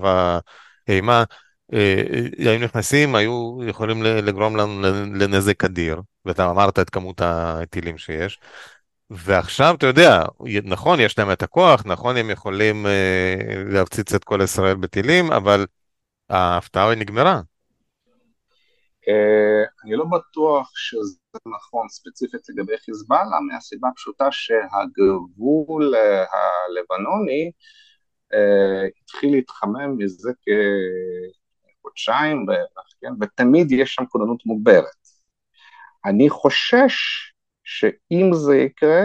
האימה, 0.89 1.25
אה, 1.73 2.03
היו 2.39 2.61
נכנסים, 2.61 3.15
היו 3.15 3.59
יכולים 3.67 4.03
לגרום 4.03 4.57
לנו 4.57 4.83
לנזק 5.15 5.65
אדיר, 5.65 6.01
ואתה 6.25 6.51
אמרת 6.51 6.79
את 6.79 6.91
כמות 6.91 7.21
הטילים 7.25 7.99
שיש. 7.99 8.39
ועכשיו, 9.11 9.75
אתה 9.75 9.87
יודע, 9.87 10.23
נכון, 10.65 11.01
יש 11.01 11.19
להם 11.19 11.33
את 11.33 11.43
הכוח, 11.43 11.83
נכון, 11.87 12.17
הם 12.17 12.31
יכולים 12.31 12.87
אה, 12.87 13.63
להפציץ 13.67 14.15
את 14.15 14.25
כל 14.25 14.41
ישראל 14.45 14.75
בטילים, 14.75 15.33
אבל 15.33 15.67
ההפתעה 16.31 16.95
נגמרה. 16.95 17.41
אה, 19.09 19.65
אני 19.85 19.97
לא 19.97 20.05
בטוח 20.05 20.71
שזה 20.77 21.19
נכון 21.47 21.89
ספציפית 21.89 22.41
לגבי 22.49 22.79
חיזבאללה 22.79 23.41
מהסיבה 23.41 23.89
הפשוטה 23.89 24.29
שהגבול 24.31 25.95
אה, 25.95 26.25
הלבנוני 26.33 27.51
אה, 28.35 28.89
התחיל 29.03 29.33
להתחמם 29.33 29.99
מזה 29.99 30.33
כחודשיים 31.81 32.47
בערך, 32.47 32.89
כן? 33.01 33.13
ותמיד 33.21 33.73
יש 33.73 33.95
שם 33.95 34.07
כוננות 34.07 34.47
מוגברת. 34.47 35.05
אני 36.05 36.31
חושש 36.31 36.95
שאם 37.65 38.31
זה 38.33 38.57
יקרה, 38.57 39.05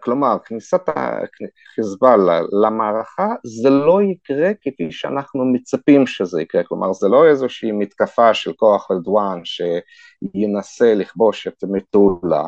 כלומר, 0.00 0.36
כניסת 0.44 0.82
החיזבאללה 0.88 2.40
למערכה 2.62 3.34
זה 3.44 3.70
לא 3.70 4.02
יקרה 4.02 4.50
כפי 4.60 4.92
שאנחנו 4.92 5.44
מצפים 5.52 6.06
שזה 6.06 6.42
יקרה, 6.42 6.64
כלומר 6.64 6.92
זה 6.92 7.08
לא 7.08 7.26
איזושהי 7.26 7.72
מתקפה 7.72 8.34
של 8.34 8.52
כוח 8.52 8.90
רדואן 8.90 9.40
שינסה 9.44 10.94
לכבוש 10.94 11.46
את 11.46 11.64
מטולה 11.64 12.42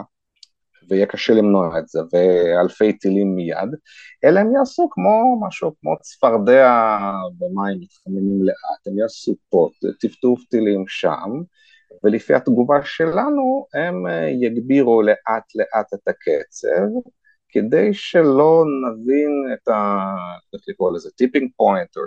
ויהיה 0.89 1.07
קשה 1.07 1.35
למנוע 1.35 1.79
את 1.79 1.89
זה 1.89 2.01
ואלפי 2.13 2.93
טילים 2.93 3.37
מיד, 3.37 3.75
אלא 4.25 4.41
הם 4.41 4.55
יעשו 4.55 4.89
כמו 4.91 5.41
משהו 5.47 5.75
כמו 5.81 5.97
צפרדע 6.01 6.99
במים 7.39 7.81
מתחממים 7.81 8.45
לאט, 8.45 8.87
הם 8.87 8.99
יעשו 8.99 9.35
פה 9.51 9.69
טפטוף 10.01 10.45
טילים 10.51 10.85
שם 10.89 11.31
ולפי 12.05 12.35
התגובה 12.35 12.85
שלנו 12.85 13.67
הם 13.75 14.07
אה, 14.07 14.29
יגבירו 14.29 15.03
לאט 15.03 15.55
לאט 15.55 15.95
את 15.95 16.09
הקצב 16.09 17.09
כדי 17.49 17.95
שלא 17.95 18.65
נבין 18.85 19.31
את 19.55 19.69
ה... 19.69 20.07
איך 20.55 20.63
לקרוא 20.69 20.93
לזה 20.93 21.11
tipping 21.11 21.51
point 21.57 21.97
או 21.97 22.03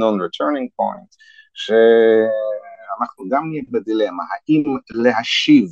non-returning 0.00 0.68
point 0.80 1.16
שאנחנו 1.54 3.28
גם 3.30 3.48
נהיה 3.48 3.62
בדילמה 3.70 4.22
האם 4.32 4.76
להשיב 4.90 5.68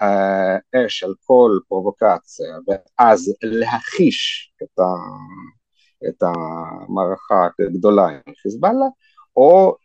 uh, 0.00 0.86
אש 0.86 1.02
על 1.02 1.14
כל 1.24 1.58
פרובוקציה 1.68 2.56
ואז 2.68 3.34
להכיש 3.42 4.52
את, 4.62 4.78
ה... 4.78 4.84
את 6.08 6.22
המערכה 6.22 7.48
הגדולה 7.58 8.06
עם 8.08 8.34
חיזבאללה 8.42 8.86
או 9.36 9.68
אה, 9.68 9.83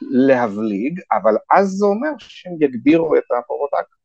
להבליג, 0.00 1.00
אבל 1.12 1.34
אז 1.50 1.68
זה 1.68 1.86
אומר 1.86 2.10
שהם 2.18 2.52
יגבירו 2.60 3.16
את 3.16 3.24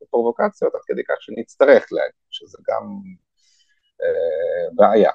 הפרובוקציות 0.02 0.76
עד 0.76 0.82
כדי 0.86 1.02
כך 1.04 1.16
שנצטרך 1.20 1.88
להגיד, 1.92 2.28
שזה 2.30 2.58
גם 2.70 2.84
אה, 4.02 4.70
בעיה. 4.76 5.12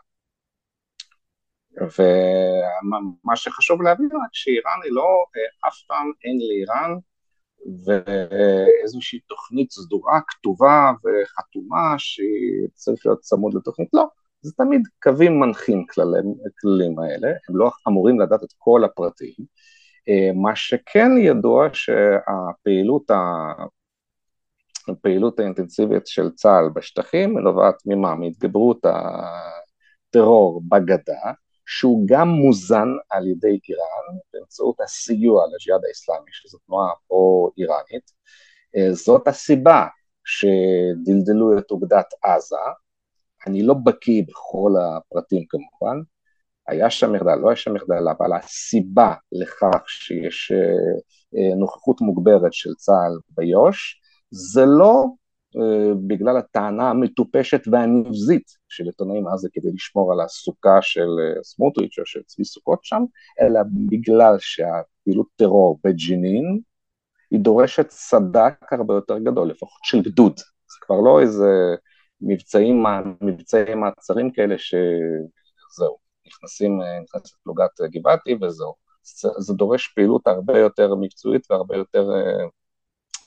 ומה 1.76 3.36
שחשוב 3.36 3.82
להבין 3.82 4.06
רק 4.06 4.30
שאיראן 4.32 4.80
היא 4.84 4.92
לא, 4.92 5.24
אה, 5.36 5.68
אף 5.68 5.74
פעם 5.86 6.12
אין 6.24 6.38
לאיראן 6.48 6.98
ואיזושהי 7.84 9.20
תוכנית 9.20 9.70
סדורה, 9.70 10.20
כתובה 10.28 10.90
וחתומה 11.04 11.94
שצריך 11.98 13.06
להיות 13.06 13.20
צמוד 13.20 13.54
לתוכנית, 13.54 13.88
לא, 13.92 14.04
זה 14.40 14.52
תמיד 14.56 14.82
קווים 15.02 15.40
מנחים 15.40 15.86
כללים 16.60 16.98
האלה, 16.98 17.28
הם 17.48 17.56
לא 17.56 17.70
אמורים 17.88 18.20
לדעת 18.20 18.42
את 18.42 18.52
כל 18.58 18.84
הפרטים, 18.84 19.34
אה, 19.38 19.44
מה 20.34 20.56
שכן 20.56 21.10
ידוע 21.18 21.68
שהפעילות 21.72 23.10
הפעילות 24.88 25.40
האינטנסיבית 25.40 26.06
של 26.06 26.30
צה"ל 26.30 26.68
בשטחים 26.74 27.38
נובעת 27.38 27.74
ממה? 27.86 28.14
מהתגברות 28.14 28.84
הטרור 30.08 30.62
בגדה, 30.68 31.32
שהוא 31.66 32.04
גם 32.06 32.28
מוזן 32.28 32.88
על 33.10 33.26
ידי 33.26 33.58
איראן 33.68 34.18
באמצעות 34.32 34.80
הסיוע 34.80 35.44
לג'יהאד 35.46 35.84
האסלאמי, 35.88 36.30
שזו 36.32 36.58
תנועה 36.66 36.92
פרו-איראנית. 37.08 38.10
אה, 38.76 38.92
זאת 38.92 39.28
הסיבה 39.28 39.86
שדלדלו 40.24 41.58
את 41.58 41.70
אוגדת 41.70 42.06
עזה, 42.22 42.56
אני 43.46 43.62
לא 43.62 43.74
בקיא 43.74 44.22
בכל 44.28 44.72
הפרטים 44.80 45.44
כמובן, 45.48 45.96
היה 46.68 46.90
שם 46.90 47.12
מחדל, 47.12 47.34
לא 47.34 47.48
היה 47.48 47.56
שם 47.56 47.74
מחדל, 47.74 48.08
אבל 48.18 48.32
הסיבה 48.32 49.14
לכך 49.32 49.82
שיש 49.86 50.52
אה, 50.52 50.58
אה, 51.36 51.54
נוכחות 51.56 52.00
מוגברת 52.00 52.52
של 52.52 52.74
צה"ל 52.74 53.18
ביו"ש, 53.30 54.00
זה 54.30 54.66
לא 54.66 55.04
uh, 55.56 55.94
בגלל 56.06 56.36
הטענה 56.36 56.90
המטופשת 56.90 57.68
והנבזית 57.72 58.50
של 58.68 58.84
עיתונאים 58.84 59.28
אז 59.28 59.48
כדי 59.52 59.68
לשמור 59.74 60.12
על 60.12 60.20
הסוכה 60.20 60.78
של 60.82 61.08
סמוטריץ' 61.42 61.98
או 61.98 62.06
של 62.06 62.22
צבי 62.22 62.44
סוכות 62.44 62.78
שם, 62.82 63.02
אלא 63.40 63.60
בגלל 63.88 64.36
שהפעילות 64.38 65.26
טרור 65.36 65.80
בג'נין 65.84 66.60
היא 67.30 67.40
דורשת 67.40 67.90
סד"כ 67.90 68.72
הרבה 68.72 68.94
יותר 68.94 69.18
גדול, 69.18 69.48
לפחות 69.50 69.80
של 69.84 70.02
גדוד, 70.02 70.36
זה 70.38 70.78
כבר 70.80 71.00
לא 71.00 71.20
איזה 71.20 71.74
מבצעים, 72.20 72.84
מבצעי 73.20 73.74
מעצרים 73.74 74.30
כאלה 74.30 74.54
שזהו. 74.58 76.01
נכנסים, 76.26 76.80
נכנסת 77.02 77.34
פלוגת 77.44 77.80
גבעתי 77.80 78.36
וזהו. 78.42 78.74
זה, 79.38 79.54
דורש 79.54 79.88
פעילות 79.88 80.26
הרבה 80.26 80.58
יותר 80.58 80.94
מקצועית 80.94 81.50
והרבה 81.50 81.76
יותר 81.76 82.08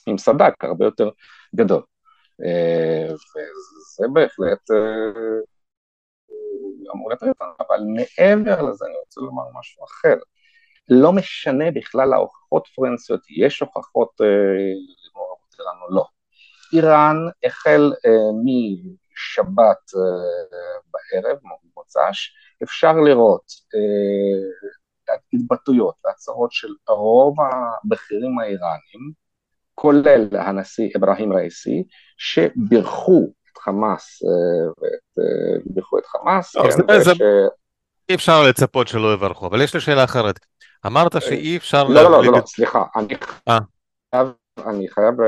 עם 0.08 0.18
סדק, 0.18 0.64
הרבה 0.64 0.86
יותר 0.86 1.10
גדול. 1.56 1.82
וזה 2.40 4.08
בהחלט 4.14 4.70
אמור 6.96 7.12
לטריד 7.12 7.32
אותנו, 7.32 7.54
אבל 7.60 7.80
מעבר 7.96 8.62
לזה 8.62 8.86
אני 8.86 8.96
רוצה 9.06 9.22
לומר 9.22 9.44
משהו 9.60 9.86
אחר. 9.86 10.16
לא 10.90 11.14
משנה 11.14 11.72
בכלל 11.72 12.14
ההוכחות 12.14 12.68
פורנסיות, 12.76 13.22
יש 13.30 13.60
הוכחות 13.60 14.10
למעורבות 14.20 15.56
או 15.82 15.96
לא. 15.96 16.06
איראן 16.74 17.18
החל 17.44 17.94
משבת 19.16 19.92
בערב, 20.92 21.38
מוצ"ש, 21.78 22.34
אפשר 22.64 22.94
לראות 22.94 23.44
התבטאויות 25.34 25.96
והצהרות 26.06 26.52
של 26.52 26.68
רוב 26.88 27.36
הבכירים 27.42 28.40
האיראנים, 28.40 29.12
כולל 29.74 30.28
הנשיא 30.32 30.90
אברהים 30.98 31.34
ראיסי, 31.34 31.84
שבירכו 32.18 33.22
את 33.52 33.58
חמאס 33.58 34.20
ובירכו 35.68 35.98
את 35.98 36.06
חמאס. 36.06 36.56
אי 38.10 38.16
אפשר 38.16 38.44
לצפות 38.50 38.88
שלא 38.88 39.14
יברכו, 39.14 39.48
אבל 39.48 39.62
יש 39.62 39.74
לי 39.74 39.80
שאלה 39.80 40.04
אחרת. 40.04 40.40
אמרת 40.86 41.22
שאי 41.22 41.58
אפשר... 41.58 41.84
לא, 41.84 42.12
לא, 42.12 42.24
לא, 42.24 42.42
סליחה, 42.46 42.84
אני 44.66 44.88
חייב 44.88 45.22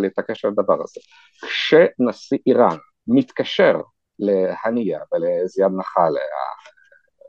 להתעקש 0.00 0.44
על 0.44 0.50
הדבר 0.50 0.74
הזה. 0.82 1.00
כשנשיא 1.46 2.38
איראן 2.46 2.76
מתקשר 3.06 3.80
להניה 4.18 5.00
ולזיאד 5.12 5.72
נחל, 5.76 6.12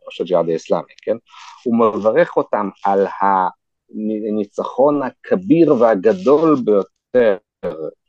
ראש 0.06 0.22
הג'יהאד 0.22 0.50
האסלאמי, 0.50 0.94
כן? 1.02 1.16
הוא 1.64 1.80
מברך 1.80 2.38
אותם 2.38 2.70
על 2.86 3.08
הניצחון 3.90 5.02
הכביר 5.04 5.76
והגדול 5.76 6.56
ביותר 6.66 7.38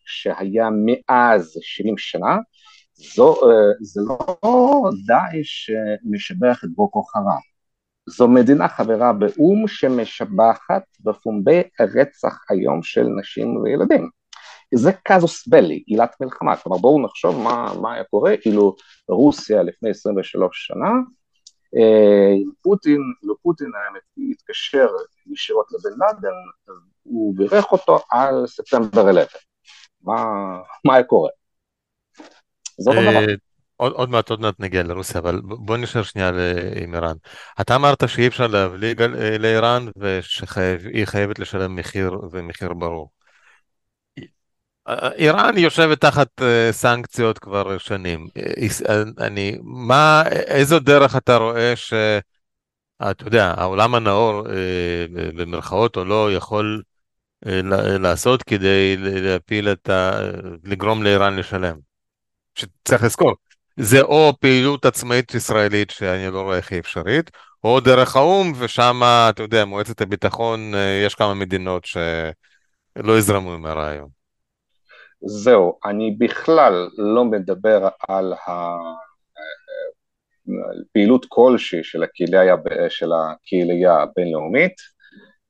שהיה 0.06 0.68
מאז 0.84 1.58
70 1.62 1.98
שנה, 1.98 2.36
זו, 2.94 3.36
זה 3.80 4.00
לא 4.08 4.90
דאעש 5.06 5.70
שמשבח 5.70 6.64
את 6.64 6.68
בוקו 6.74 7.02
חרם, 7.02 7.40
זו 8.08 8.28
מדינה 8.28 8.68
חברה 8.68 9.12
באו"ם 9.12 9.68
שמשבחת 9.68 10.82
בפומבי 11.00 11.62
רצח 11.80 12.44
היום 12.50 12.82
של 12.82 13.06
נשים 13.20 13.56
וילדים. 13.56 14.10
זה 14.74 14.90
קזוס 15.04 15.48
בלי, 15.48 15.82
עילת 15.86 16.16
מלחמה, 16.20 16.56
כלומר 16.56 16.78
בואו 16.78 17.04
נחשוב 17.04 17.42
מה, 17.42 17.72
מה 17.80 17.94
היה 17.94 18.04
קורה 18.04 18.34
אילו 18.46 18.76
רוסיה 19.08 19.62
לפני 19.62 19.90
23 19.90 20.66
שנה, 20.66 20.90
אה, 21.76 22.34
פוטין, 22.62 23.00
לא 23.22 23.34
פוטין 23.42 23.70
היה 23.74 24.00
התקשר 24.30 24.86
ישירות 25.32 25.66
לבן 25.72 25.96
לאדן, 25.98 26.36
הוא 27.02 27.34
בירך 27.36 27.72
אותו 27.72 27.98
על 28.10 28.46
ספטמבר 28.46 29.10
11. 29.10 29.40
מה, 30.02 30.24
מה 30.84 30.94
היה 30.94 31.04
קורה? 31.04 31.30
זה 32.78 32.90
אותו 32.90 33.02
דבר. 33.02 33.34
עוד, 33.76 33.92
עוד 33.92 34.10
מעט, 34.10 34.30
עוד 34.30 34.40
מעט 34.40 34.54
נגיע 34.60 34.82
לרוסיה, 34.82 35.20
אבל 35.20 35.40
בוא 35.40 35.76
נשאר 35.76 36.02
שנייה 36.02 36.30
עם 36.82 36.94
איראן. 36.94 37.16
אתה 37.60 37.76
אמרת 37.76 38.08
שאי 38.08 38.26
אפשר 38.26 38.46
להבליג 38.46 39.02
לאיראן 39.38 39.86
ושהיא 39.96 41.04
חייבת 41.04 41.38
לשלם 41.38 41.76
מחיר 41.76 42.18
ומחיר 42.30 42.72
ברור. 42.72 43.10
איראן 44.88 45.58
יושבת 45.58 46.00
תחת 46.00 46.28
סנקציות 46.70 47.38
כבר 47.38 47.78
שנים. 47.78 48.28
אני, 49.18 49.56
מה, 49.62 50.22
איזו 50.30 50.78
דרך 50.78 51.16
אתה 51.16 51.36
רואה 51.36 51.76
ש... 51.76 51.94
אתה 53.10 53.24
יודע, 53.26 53.54
העולם 53.56 53.94
הנאור, 53.94 54.42
במרכאות 55.12 55.96
או 55.96 56.04
לא, 56.04 56.32
יכול 56.32 56.82
לעשות 58.00 58.42
כדי 58.42 58.96
להפיל 58.98 59.68
את 59.68 59.90
ה... 59.90 60.20
לגרום 60.64 61.02
לאיראן 61.02 61.36
לשלם? 61.36 61.76
שצריך 62.54 63.02
לזכור, 63.02 63.34
זה 63.76 64.00
או 64.02 64.32
פעילות 64.40 64.84
עצמאית 64.84 65.34
ישראלית 65.34 65.90
שאני 65.90 66.30
לא 66.32 66.42
רואה 66.42 66.56
איך 66.56 66.72
היא 66.72 66.80
אפשרית, 66.80 67.30
או 67.64 67.80
דרך 67.80 68.16
האו"ם, 68.16 68.52
ושם, 68.58 69.00
אתה 69.30 69.42
יודע, 69.42 69.64
מועצת 69.64 70.00
הביטחון, 70.00 70.74
אה, 70.74 71.02
יש 71.06 71.14
כמה 71.14 71.34
מדינות 71.34 71.84
שלא 71.84 73.18
יזרמו 73.18 73.54
עם 73.54 73.66
הרעיון. 73.66 74.08
זהו, 75.26 75.78
אני 75.84 76.16
בכלל 76.18 76.88
לא 76.98 77.24
מדבר 77.24 77.88
על 78.08 78.34
פעילות 80.92 81.26
כלשהי 81.28 81.84
של 81.84 82.02
הקהילייה, 82.02 82.56
של 82.88 83.12
הקהילייה 83.12 83.94
הבינלאומית, 83.94 84.74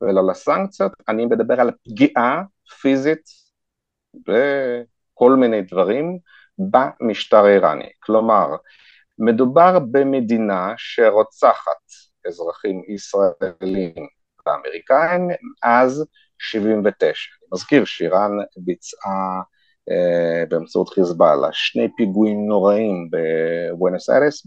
ולא 0.00 0.26
לסנקציות, 0.26 0.92
אני 1.08 1.26
מדבר 1.26 1.60
על 1.60 1.70
פגיעה 1.84 2.42
פיזית 2.80 3.24
בכל 4.14 5.32
מיני 5.32 5.62
דברים, 5.62 6.18
במשטר 6.58 7.44
האיראני. 7.44 7.88
כלומר, 8.00 8.46
מדובר 9.18 9.78
במדינה 9.78 10.74
שרוצחת 10.76 11.82
אזרחים 12.26 12.82
ישראלים 12.88 13.94
ואמריקאים 14.46 15.28
מאז 15.28 16.06
79. 16.38 17.30
אני 17.42 17.48
מזכיר 17.52 17.84
שאיראן 17.84 18.30
ביצעה 18.56 19.42
באמצעות 20.48 20.88
חיזבאללה 20.88 21.48
שני 21.52 21.88
פיגועים 21.96 22.46
נוראים 22.46 23.10
בבואנוס 23.10 24.10
איירס 24.10 24.46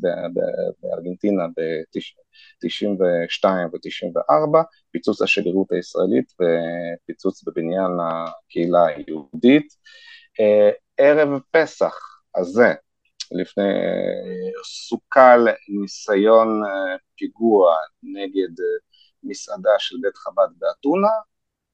בארגנטינה 0.82 1.44
ב-92 1.58 3.46
ו-94, 3.48 4.64
פיצוץ 4.92 5.22
השגרירות 5.22 5.72
הישראלית 5.72 6.34
ופיצוץ 6.40 7.44
בבניין 7.44 7.92
הקהילה 8.02 8.86
היהודית. 8.86 9.76
אה, 10.40 10.70
ערב 10.98 11.40
פסח 11.52 11.96
הזה, 12.36 12.74
לפני, 13.32 13.64
סוכל 14.64 15.46
ניסיון 15.82 16.64
אה, 16.66 16.96
פיגוע 17.16 17.76
נגד 18.04 18.60
אה, 18.60 18.78
מסעדה 19.24 19.72
של 19.78 19.96
בית 20.02 20.18
חב"ד 20.18 20.50
באתונה, 20.58 21.12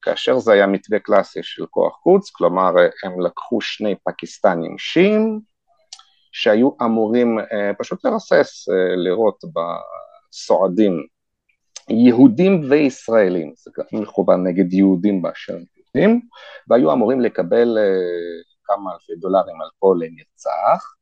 כאשר 0.06 0.38
זה 0.38 0.52
היה 0.52 0.66
מתווה 0.66 0.98
קלאסי 0.98 1.42
של 1.42 1.66
כוח 1.66 1.96
חוץ, 2.02 2.30
כלומר 2.30 2.70
הם 3.04 3.20
לקחו 3.20 3.60
שני 3.60 3.94
פקיסטנים 4.04 4.78
שיעים, 4.78 5.40
שהיו 6.32 6.70
אמורים 6.82 7.38
אה, 7.38 7.70
פשוט 7.78 8.04
לרסס, 8.04 8.68
לראות 8.96 9.44
בסועדים 9.54 11.06
יהודים 11.88 12.60
וישראלים, 12.70 13.52
זה 13.56 13.70
מכוון 13.92 14.46
נגד 14.46 14.72
יהודים 14.72 15.22
באשר 15.22 15.56
יהודים, 15.76 16.20
והיו 16.68 16.92
אמורים 16.92 17.20
לקבל 17.20 17.78
כמה 18.64 18.92
אלפי 18.92 19.20
דולרים 19.20 19.60
על 19.60 19.68
כל 19.78 19.98
נרצח, 20.00 20.94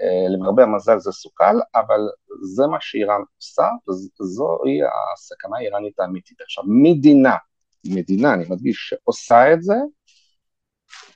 אה, 0.00 0.28
למרבה 0.28 0.62
המזל 0.62 0.98
זה 0.98 1.12
סוכל, 1.12 1.56
אבל 1.74 2.00
זה 2.42 2.66
מה 2.66 2.78
שאיראן 2.80 3.20
עושה, 3.36 3.68
וזוהי 3.88 4.80
הסכנה 5.12 5.56
האיראנית 5.56 6.00
האמיתית. 6.00 6.40
עכשיו, 6.40 6.64
מדינה, 6.66 7.36
מדינה, 7.84 8.34
אני 8.34 8.44
מדגיש, 8.48 8.76
שעושה 8.88 9.52
את 9.52 9.62
זה, 9.62 9.74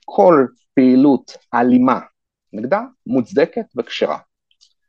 כל 0.05 0.46
פעילות 0.75 1.33
אלימה 1.55 2.01
נגדה 2.53 2.81
מוצדקת 3.07 3.66
וכשרה. 3.77 4.18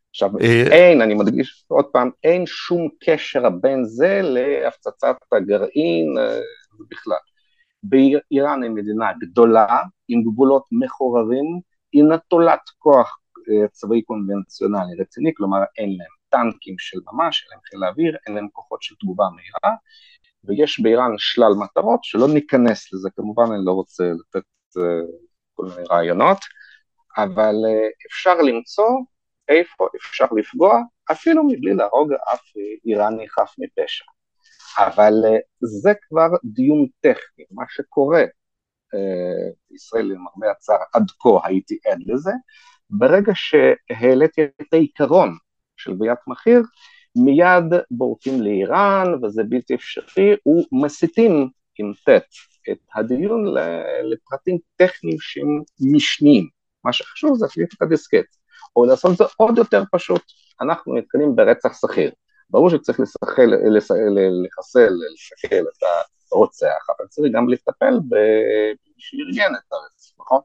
עכשיו, 0.10 0.30
אה, 0.42 0.64
אין, 0.72 1.02
אני 1.02 1.14
מדגיש 1.14 1.66
עוד 1.68 1.86
פעם, 1.86 2.10
אין 2.24 2.46
שום 2.46 2.88
קשר 3.04 3.50
בין 3.50 3.86
זה 3.86 4.20
להפצצת 4.24 5.16
הגרעין 5.32 6.18
אה, 6.18 6.40
בכלל. 6.90 7.18
באיראן 7.84 8.64
היא 8.64 8.72
מדינה 8.72 9.12
גדולה, 9.20 9.78
עם 10.08 10.24
גבולות 10.24 10.64
מחוררים, 10.72 11.60
היא 11.92 12.04
נטולת 12.04 12.60
כוח 12.78 13.20
אה, 13.50 13.68
צבאי 13.68 14.02
קונבנציונלי 14.02 14.96
רציני, 15.00 15.32
כלומר 15.38 15.58
אין 15.78 15.90
להם 15.90 16.14
טנקים 16.30 16.76
של 16.80 16.98
ממש, 17.14 17.44
אין 17.44 17.52
להם 17.52 17.60
חיל 17.70 17.84
האוויר, 17.84 18.18
אין 18.28 18.36
להם 18.36 18.48
כוחות 18.54 18.82
של 18.82 18.96
תגובה 19.00 19.26
מהירה, 19.36 19.78
ויש 20.44 20.80
באיראן 20.80 21.12
שלל 21.18 21.54
מטרות, 21.64 22.04
שלא 22.04 22.28
ניכנס 22.28 22.94
לזה, 22.94 23.10
כמובן 23.16 23.44
אני 23.44 23.66
לא 23.66 23.72
רוצה 23.72 24.04
לתת 24.04 24.48
uh, 24.78 24.82
כל 25.54 25.66
מיני 25.66 25.88
רעיונות, 25.92 26.38
אבל 27.18 27.56
uh, 27.56 28.08
אפשר 28.08 28.36
למצוא 28.42 28.90
איפה 29.50 29.88
אפשר 29.96 30.26
לפגוע, 30.38 30.80
אפילו 31.12 31.44
מבלי 31.44 31.74
להרוג 31.74 32.14
אף 32.14 32.42
איראני 32.86 33.30
חף 33.30 33.56
מפשע. 33.58 34.06
אבל 34.78 35.14
אה, 35.26 35.38
זה 35.62 35.92
כבר 36.02 36.28
דיון 36.44 36.88
טכני, 37.00 37.46
מה 37.52 37.64
שקורה, 37.70 38.22
אה, 38.94 39.50
ישראל 39.72 40.06
למרבה 40.06 40.52
הצער 40.52 40.78
עד 40.94 41.04
כה 41.20 41.48
הייתי 41.48 41.78
עד 41.92 42.00
לזה, 42.06 42.32
ברגע 42.90 43.32
שהעליתי 43.36 44.42
את 44.62 44.74
העיקרון 44.74 45.38
של 45.78 45.96
גביית 45.96 46.20
מחיר, 46.28 46.62
מיד 47.16 47.64
בורקים 47.92 48.42
לאיראן 48.42 49.24
וזה 49.24 49.44
בלתי 49.44 49.76
אפשרי, 49.76 50.36
ומסיטים 50.72 51.50
עם 51.80 51.94
ט' 52.06 52.10
את 52.72 52.78
הדיון 52.96 53.46
לפרטים 54.04 54.58
טכניים 54.76 55.18
שהם 55.20 55.62
משניים. 55.82 56.48
מה 56.86 56.94
שחשוב 56.94 57.38
זה 57.38 57.46
להחליף 57.46 57.74
את 57.74 57.82
הדיסקט, 57.82 58.36
או 58.76 58.86
לעשות 58.86 59.12
את 59.12 59.18
זה 59.18 59.24
עוד 59.38 59.58
יותר 59.58 59.84
פשוט, 59.92 60.22
אנחנו 60.62 60.96
נתקלים 60.96 61.36
ברצח 61.36 61.82
שכיר. 61.82 62.12
ברור 62.50 62.70
שצריך 62.70 63.00
לחסל, 63.00 63.50
לחסל 64.46 64.90
את 65.62 65.84
הרוצח, 66.32 66.90
אבל 66.90 67.08
צריך 67.08 67.32
גם 67.34 67.50
לטפל 67.50 68.00
במי 68.10 68.98
שארגן 68.98 69.56
את 69.56 69.74
הרצח, 69.74 70.14
נכון? 70.20 70.40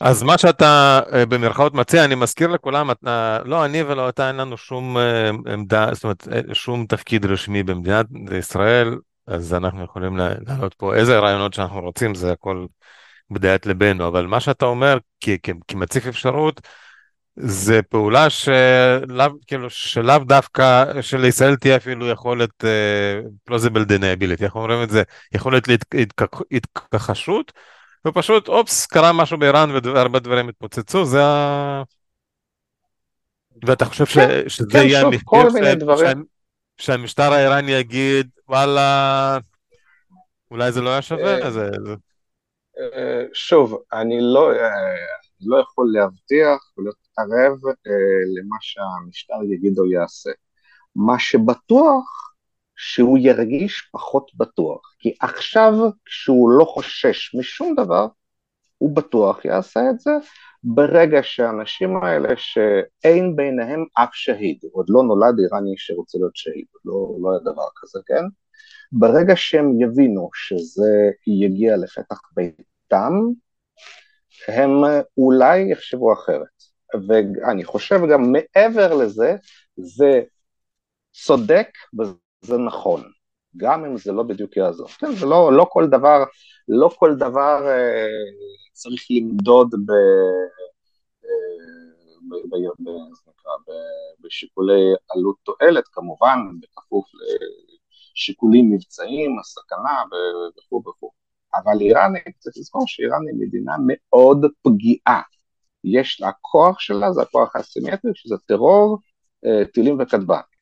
אז 0.00 0.22
מה 0.22 0.38
שאתה 0.38 1.00
אה, 1.12 1.26
במרכאות 1.26 1.74
מציע, 1.74 2.04
אני 2.04 2.14
מזכיר 2.14 2.48
לכולם, 2.48 2.90
אתה, 2.90 3.38
לא 3.44 3.64
אני 3.64 3.82
ולא 3.82 4.08
אתה, 4.08 4.28
אין 4.28 4.36
לנו 4.36 4.56
שום 4.56 4.98
אה, 4.98 5.30
עמדה, 5.52 5.88
זאת 5.92 6.04
אומרת, 6.04 6.28
אה, 6.32 6.54
שום 6.54 6.86
תפקיד 6.86 7.26
רשמי 7.26 7.62
במדינת 7.62 8.06
ישראל, 8.38 8.96
אז 9.26 9.54
אנחנו 9.54 9.84
יכולים 9.84 10.16
להעלות 10.16 10.74
פה 10.74 10.94
איזה 10.94 11.18
רעיונות 11.18 11.54
שאנחנו 11.54 11.80
רוצים, 11.80 12.14
זה 12.14 12.32
הכל 12.32 12.66
בדעת 13.30 13.66
ליבנו, 13.66 14.08
אבל 14.08 14.26
מה 14.26 14.40
שאתה 14.40 14.64
אומר 14.64 14.98
כמציף 15.68 16.06
אפשרות, 16.06 16.60
זה 17.36 17.82
פעולה 17.82 18.30
שלאו, 18.30 19.26
כאילו, 19.46 19.70
שלאו 19.70 20.18
דווקא, 20.18 20.84
שלישראל 21.02 21.56
תהיה 21.56 21.76
אפילו 21.76 22.08
יכולת 22.08 22.64
uh, 22.64 23.50
plausible 23.50 23.88
deniability, 23.88 24.44
איך 24.44 24.54
אומרים 24.54 24.82
את 24.82 24.90
זה? 24.90 25.02
יכולת 25.32 25.68
להתכחשות, 26.50 27.52
ופשוט 28.06 28.48
אופס, 28.48 28.86
קרה 28.86 29.12
משהו 29.12 29.38
באיראן 29.38 29.70
והרבה 29.70 30.18
דברים 30.18 30.48
התפוצצו, 30.48 31.04
זה 31.04 31.24
ה... 31.24 31.82
ואתה 33.66 33.84
חושב 33.84 34.06
ש, 34.06 34.18
כן, 34.18 34.48
שזה 34.48 34.66
כן, 34.72 34.78
יהיה 34.78 35.00
המחיר 35.00 35.50
שה, 35.96 36.12
שהמשטר 36.76 37.32
האיראני 37.32 37.72
יגיד, 37.72 38.28
וואלה, 38.48 39.38
אולי 40.50 40.72
זה 40.72 40.80
לא 40.80 40.90
היה 40.90 41.02
שווה? 41.02 41.44
אה, 41.44 41.50
זה. 41.50 41.70
אה, 42.78 43.24
שוב, 43.32 43.82
אני 43.92 44.18
לא, 44.20 44.52
אה, 44.52 44.70
לא 45.40 45.56
יכול 45.56 45.86
להבטיח 45.92 46.72
ולהתערב 46.78 47.58
למה 48.36 48.56
שהמשטר 48.60 49.34
יגיד 49.52 49.78
או 49.78 49.86
יעשה. 49.86 50.30
מה 50.96 51.18
שבטוח, 51.18 52.34
שהוא 52.76 53.18
ירגיש 53.18 53.88
פחות 53.92 54.30
בטוח, 54.34 54.94
כי 54.98 55.14
עכשיו 55.20 55.72
כשהוא 56.04 56.50
לא 56.50 56.64
חושש 56.64 57.34
משום 57.34 57.74
דבר, 57.74 58.06
הוא 58.78 58.96
בטוח 58.96 59.44
יעשה 59.44 59.80
את 59.90 60.00
זה, 60.00 60.10
ברגע 60.64 61.18
שהאנשים 61.22 61.96
האלה 61.96 62.28
שאין 62.36 63.36
ביניהם 63.36 63.84
אף 63.94 64.08
שהיד, 64.12 64.58
עוד 64.72 64.86
לא 64.88 65.02
נולד 65.02 65.34
איראני 65.38 65.74
שרוצה 65.76 66.18
להיות 66.18 66.36
שהיד, 66.36 66.66
לא, 66.84 67.16
לא 67.20 67.30
היה 67.30 67.40
דבר 67.40 67.66
כזה, 67.76 68.00
כן? 68.06 68.24
ברגע 68.92 69.32
שהם 69.36 69.80
יבינו 69.80 70.30
שזה 70.34 71.10
יגיע 71.26 71.76
לפתח 71.76 72.20
ביתם, 72.36 73.12
הם 74.48 74.70
אולי 75.18 75.72
יחשבו 75.72 76.12
אחרת. 76.12 76.56
ואני 77.08 77.64
חושב 77.64 78.00
גם 78.12 78.32
מעבר 78.32 78.94
לזה, 78.94 79.36
זה 79.76 80.22
צודק 81.12 81.68
וזה 82.46 82.58
נכון, 82.58 83.02
גם 83.56 83.84
אם 83.84 83.98
זה 83.98 84.12
לא 84.12 84.22
בדיוק 84.22 84.56
יעזור. 84.56 84.88
כן, 84.88 85.12
זה 85.12 85.26
לא, 85.26 85.52
לא 85.52 85.66
כל 85.70 85.86
דבר, 85.86 86.24
לא 86.68 86.90
כל 86.98 87.14
דבר 87.14 87.68
אה, 87.68 88.06
צריך 88.72 89.06
למדוד 89.10 89.70
ב... 89.86 89.90
אה, 89.90 90.56
בשיקולי 94.20 94.94
עלות 95.10 95.36
תועלת, 95.42 95.84
כמובן, 95.92 96.38
בכפוף 96.60 97.04
לשיקולים 98.14 98.70
מבצעיים, 98.70 99.38
הסכנה 99.38 100.02
וכו' 100.58 100.82
וכו'. 100.88 101.10
אבל 101.54 101.80
איראן, 101.80 102.12
צריך 102.38 102.56
לזכור 102.58 102.84
שאיראן 102.86 103.20
היא 103.28 103.46
מדינה 103.46 103.72
מאוד 103.86 104.46
פגיעה. 104.62 105.22
יש 105.84 106.20
לה, 106.20 106.28
הכוח 106.28 106.80
שלה 106.80 107.12
זה 107.12 107.22
הכוח 107.22 107.56
האסימטרי, 107.56 108.10
שזה 108.14 108.36
טרור, 108.46 108.98
אה, 109.46 109.64
טילים 109.74 109.96
וכטב"ם. 110.00 110.55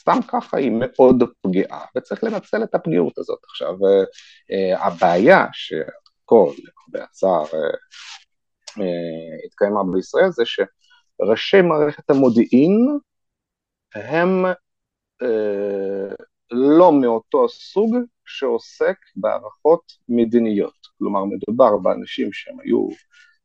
סתם 0.00 0.18
ככה 0.28 0.56
היא 0.56 0.72
מאוד 0.74 1.22
פגיעה, 1.42 1.84
וצריך 1.96 2.24
לנצל 2.24 2.62
את 2.62 2.74
הפגיעות 2.74 3.18
הזאת. 3.18 3.38
עכשיו, 3.44 3.74
אה, 4.52 4.86
הבעיה 4.86 5.46
שכל, 5.52 6.52
למרבה 6.58 7.04
הצער, 7.04 7.44
התקיימה 9.46 9.80
בישראל 9.92 10.30
זה 10.30 10.42
שראשי 10.46 11.62
מערכת 11.62 12.10
המודיעין 12.10 12.98
הם 13.94 14.44
אה, 15.22 16.14
לא 16.50 16.92
מאותו 16.92 17.48
סוג 17.48 17.96
שעוסק 18.26 18.96
בהערכות 19.16 19.92
מדיניות. 20.08 20.74
כלומר, 20.98 21.24
מדובר 21.24 21.76
באנשים 21.76 22.32
שהם 22.32 22.60
היו 22.60 22.88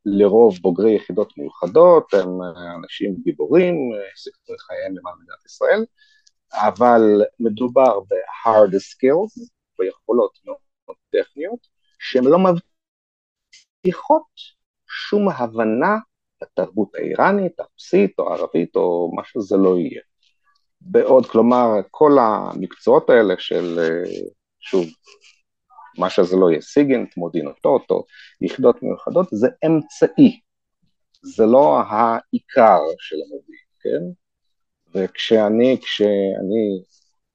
לרוב 0.05 0.57
בוגרי 0.61 0.95
יחידות 0.95 1.37
מיוחדות, 1.37 2.13
הם 2.13 2.29
אנשים 2.83 3.15
גיבורים, 3.23 3.75
סיכנו 4.15 4.55
חייהם 4.57 4.97
למען 4.97 5.13
מדינת 5.21 5.45
ישראל, 5.45 5.85
אבל 6.53 7.01
מדובר 7.39 7.99
ב-hard 7.99 8.73
skills, 8.73 9.49
ביכולות 9.79 10.39
מאוד 10.45 10.95
טכניות, 11.09 11.67
שהן 11.99 12.23
לא 12.23 12.37
מבטיחות 12.39 14.23
שום 14.87 15.29
הבנה 15.29 15.97
לתרבות 16.41 16.95
האיראנית, 16.95 17.59
הרוסית 17.59 18.19
או 18.19 18.33
הערבית 18.33 18.75
או 18.75 19.11
מה 19.15 19.21
שזה 19.25 19.57
לא 19.57 19.77
יהיה. 19.77 20.01
בעוד, 20.81 21.25
כלומר, 21.25 21.67
כל 21.91 22.11
המקצועות 22.19 23.09
האלה 23.09 23.33
של, 23.37 23.79
שוב, 24.59 24.85
מה 25.97 26.09
שזה 26.09 26.35
לא 26.35 26.49
יהיה, 26.49 26.61
סיגינט, 26.61 27.17
מודיעינותות 27.17 27.91
או 27.91 28.05
יחידות 28.41 28.83
מיוחדות, 28.83 29.27
זה 29.31 29.47
אמצעי, 29.65 30.39
זה 31.21 31.45
לא 31.45 31.79
העיקר 31.79 32.79
של 32.99 33.15
המודיעין, 33.25 33.65
כן? 33.79 34.28
וכשאני, 34.95 35.77
כשאני 35.81 36.83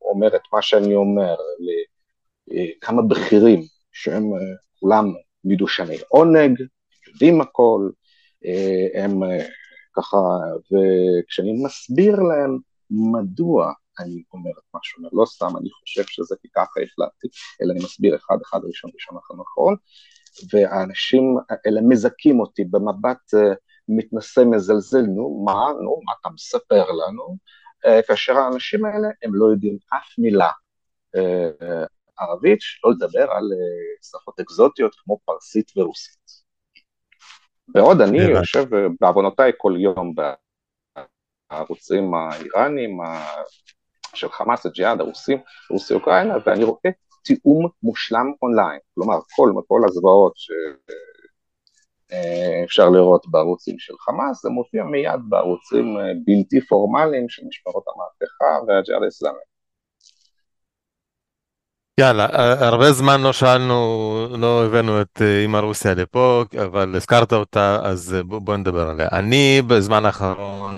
אומר 0.03 0.37
את 0.37 0.43
מה 0.53 0.63
שאני 0.63 0.95
אומר 0.95 1.35
לכמה 2.49 3.03
בכירים 3.03 3.63
שהם 3.93 4.25
כולם 4.81 5.13
מדושני 5.45 5.97
עונג, 6.09 6.59
יודעים 7.09 7.41
הכל, 7.41 7.91
אה, 8.45 9.05
הם 9.05 9.23
אה, 9.23 9.47
ככה, 9.97 10.17
וכשאני 10.73 11.65
מסביר 11.65 12.17
להם 12.17 12.59
מדוע 12.91 13.73
אני 14.01 14.23
אומר 14.33 14.51
את 14.51 14.75
מה 14.75 14.81
שאומר, 14.83 15.09
לא 15.13 15.25
סתם 15.27 15.57
אני 15.61 15.71
חושב 15.71 16.03
שזה 16.07 16.37
כי 16.43 16.49
ככה 16.55 16.81
החלטתי, 16.81 17.29
אלא 17.63 17.73
אני 17.73 17.85
מסביר 17.85 18.17
אחד 18.17 18.37
אחד 18.45 18.61
ראשון 18.65 18.91
ראשון 18.95 19.17
אחר 19.17 19.35
נכון, 19.35 19.77
והאנשים 20.53 21.37
האלה 21.51 21.81
מזכים 21.81 22.41
אותי 22.41 22.65
במבט 22.65 23.35
אה, 23.35 23.55
מתנשא 23.89 24.41
מזלזל, 24.41 25.03
נו 25.03 25.43
מה, 25.47 25.73
נו 25.83 26.01
מה 26.05 26.13
אתה 26.21 26.29
מספר 26.35 26.85
לנו, 26.91 27.37
כאשר 28.07 28.37
האנשים 28.39 28.85
האלה 28.85 29.09
הם 29.23 29.35
לא 29.35 29.47
יודעים 29.53 29.77
אף 29.89 30.19
מילה 30.19 30.51
ערבית, 32.19 32.59
שלא 32.61 32.91
לדבר 32.91 33.31
על 33.31 33.45
שפות 34.03 34.41
אקזוטיות 34.41 34.95
כמו 34.95 35.19
פרסית 35.25 35.73
ורוסית. 35.77 36.45
בעוד 37.69 38.01
אני 38.01 38.19
יושב 38.19 38.65
בעוונותיי 39.01 39.53
כל 39.57 39.73
יום 39.79 40.15
בערוצים 41.51 42.15
האיראנים 42.15 42.99
של 44.15 44.29
חמאס, 44.29 44.67
הג'יהאד, 44.67 45.01
הרוסים, 45.01 45.39
רוסיה 45.71 45.97
אוקראינה, 45.97 46.35
ואני 46.47 46.65
רואה 46.65 46.91
תיאום 47.25 47.69
מושלם 47.83 48.33
אונליין, 48.43 48.79
כלומר 48.95 49.19
כל, 49.37 49.53
כל 49.69 49.81
הזוועות 49.89 50.35
שאפשר 52.11 52.89
לראות 52.89 53.27
בערוצים 53.31 53.79
של 53.79 53.95
חמאס, 54.01 54.43
זה 54.43 54.51
מופיע 54.51 54.85
מיד 54.85 55.21
בערוצים 55.29 55.97
בלתי 56.25 56.61
פורמליים 56.61 57.29
של 57.29 57.43
משפחות 57.49 57.85
המהפכה 57.89 58.67
והג'יהאד 58.67 59.03
האסלאמי. 59.03 59.39
יאללה, 62.01 62.27
הרבה 62.67 62.93
זמן 62.93 63.21
לא 63.21 63.33
שאלנו, 63.33 63.77
לא 64.39 64.65
הבאנו 64.67 65.01
את 65.01 65.23
אימא 65.43 65.59
רוסיה 65.59 65.95
לפה, 65.95 66.45
אבל 66.65 66.97
הזכרת 66.97 67.33
אותה, 67.33 67.79
אז 67.83 68.17
בוא 68.25 68.57
נדבר 68.57 68.89
עליה. 68.89 69.09
אני 69.13 69.63
בזמן 69.67 70.05
האחרון 70.05 70.77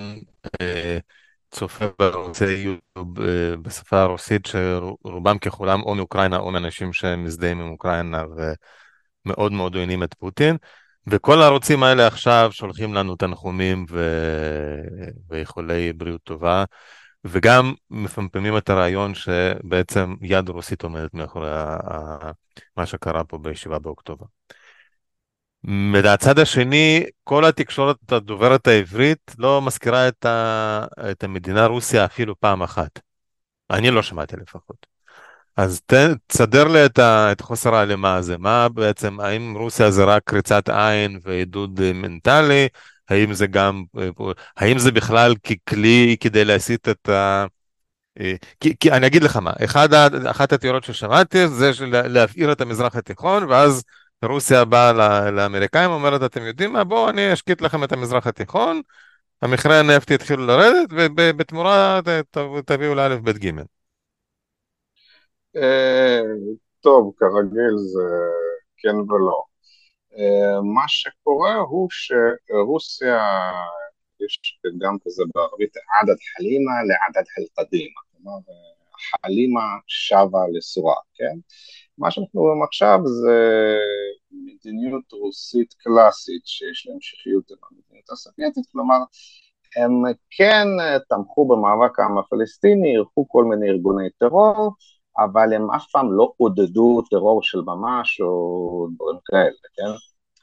צופה 1.50 1.84
בערוצי 1.98 2.44
יוטיוב 2.44 3.14
בשפה 3.62 4.00
הרוסית, 4.00 4.46
שרובם 4.46 5.38
ככולם 5.38 5.82
או 5.82 5.94
מאוקראינה 5.94 6.36
או 6.36 6.50
מאנשים 6.50 6.92
שמזדהים 6.92 7.60
עם 7.60 7.70
אוקראינה 7.70 8.24
ומאוד 9.26 9.52
מאוד 9.52 9.74
עוינים 9.74 10.02
את 10.02 10.14
פוטין, 10.14 10.56
וכל 11.09 11.42
הערוצים 11.42 11.83
האלה 11.83 12.07
עכשיו 12.07 12.49
שולחים 12.53 12.95
לנו 12.95 13.16
תנחומים 13.16 13.87
ו... 13.90 14.11
ואיחולי 15.29 15.92
בריאות 15.92 16.23
טובה. 16.25 16.64
וגם 17.25 17.75
מפמפמים 17.90 18.57
את 18.57 18.71
הרעיון 18.71 19.14
שבעצם 19.14 20.14
יד 20.23 20.49
רוסית 20.49 20.83
עומדת 20.83 21.14
מאחורי 21.14 21.51
מה 22.77 22.87
שקרה 22.87 23.25
פה 23.25 23.38
בישיבה 23.38 23.79
באוקטובר. 23.79 24.27
מהצד 25.62 26.38
השני, 26.38 27.05
כל 27.25 27.45
התקשורת 27.45 28.12
הדוברת 28.12 28.66
העברית 28.66 29.35
לא 29.38 29.62
מזכירה 29.62 30.09
את, 30.09 30.25
ה... 30.27 30.87
את 31.11 31.25
המדינה 31.25 31.66
רוסיה 31.66 32.05
אפילו 32.05 32.40
פעם 32.40 32.62
אחת. 32.62 33.01
אני 33.71 33.90
לא 33.90 34.03
שמעתי 34.03 34.37
לפחות. 34.37 34.95
אז 35.57 35.81
תסדר 36.27 36.69
לי 36.69 36.87
את, 36.87 36.99
ה... 36.99 37.33
את 37.33 37.40
חוסר 37.40 37.75
ההלימה 37.75 38.16
הזה. 38.16 38.38
מה 38.38 38.69
בעצם, 38.69 39.21
האם 39.21 39.55
רוסיה 39.57 39.90
זה 39.90 40.05
רק 40.05 40.23
קריצת 40.25 40.69
עין 40.69 41.19
ועידוד 41.23 41.92
מנטלי, 41.95 42.69
האם 43.09 43.35
זה 43.35 43.47
גם, 43.47 43.85
האם 44.57 44.79
זה 44.79 44.92
בכלל 44.92 45.35
ככלי 45.37 46.16
כדי 46.21 46.45
להסיט 46.45 46.88
את 46.88 47.09
ה... 47.09 47.47
כי, 48.61 48.75
כי 48.81 48.92
אני 48.92 49.07
אגיד 49.07 49.23
לך 49.23 49.37
מה, 49.37 49.53
אחד, 49.64 49.95
אחת 50.31 50.53
התיאוריות 50.53 50.85
ששמעתי 50.85 51.49
זה 51.49 51.71
להבעיר 51.90 52.53
את 52.53 52.61
המזרח 52.61 52.97
התיכון 52.97 53.45
ואז 53.45 53.83
רוסיה 54.25 54.64
באה 54.64 54.92
לאמריקאים 55.31 55.90
ואומרת 55.90 56.23
אתם 56.23 56.42
יודעים 56.42 56.73
מה 56.73 56.85
בואו 56.85 57.09
אני 57.09 57.33
אשקיט 57.33 57.61
לכם 57.61 57.85
את 57.85 57.92
המזרח 57.92 58.27
התיכון 58.27 58.81
המחירי 59.42 59.79
הנפט 59.79 60.11
יתחילו 60.11 60.47
לרדת 60.47 60.88
ובתמורה 60.90 62.01
תביאו 62.66 62.95
לאלף 62.95 63.21
בית 63.21 63.38
גימל. 63.38 63.75
אה, 65.57 66.21
טוב, 66.81 67.12
כרגיל 67.16 67.77
זה 67.77 68.09
כן 68.77 68.97
ולא. 68.97 69.42
אה, 70.19 70.61
מה 70.75 70.85
שקורה 70.88 71.55
הוא 71.55 71.88
שרוסיה, 71.90 73.19
יש 74.21 74.61
גם 74.79 74.97
כזה 75.05 75.23
בערבית 75.35 75.77
עדת 75.77 76.19
חלימה 76.37 76.73
לעדת 76.83 77.29
חלקדימה, 77.29 78.01
כלומר 78.12 78.38
חלימה 79.11 79.79
שבה 79.87 80.40
לסורה, 80.53 80.95
כן? 81.14 81.38
מה 81.99 82.11
שאנחנו 82.11 82.40
רואים 82.40 82.62
עכשיו 82.62 82.99
זה 83.05 83.38
מדיניות 84.31 85.12
רוסית 85.12 85.75
קלאסית 85.79 86.47
שיש 86.47 86.87
לה 86.87 86.95
המשכיות 86.95 87.51
עם 87.51 87.57
המדיניות 87.71 88.11
הסובייטית, 88.11 88.64
כלומר 88.73 88.99
הם 89.77 89.92
כן 90.31 90.66
תמכו 91.09 91.49
במאבק 91.49 91.99
העם 91.99 92.19
הפלסטיני, 92.19 92.95
אירחו 92.95 93.29
כל 93.29 93.45
מיני 93.45 93.69
ארגוני 93.69 94.11
טרור, 94.19 94.75
אבל 95.24 95.52
הם 95.52 95.70
אף 95.70 95.85
פעם 95.92 96.12
לא 96.12 96.33
עודדו 96.37 97.02
טרור 97.11 97.42
של 97.42 97.61
ממש 97.61 98.20
או 98.20 98.88
דברים 98.94 99.18
כאלה, 99.24 99.68
כן? 99.76 99.98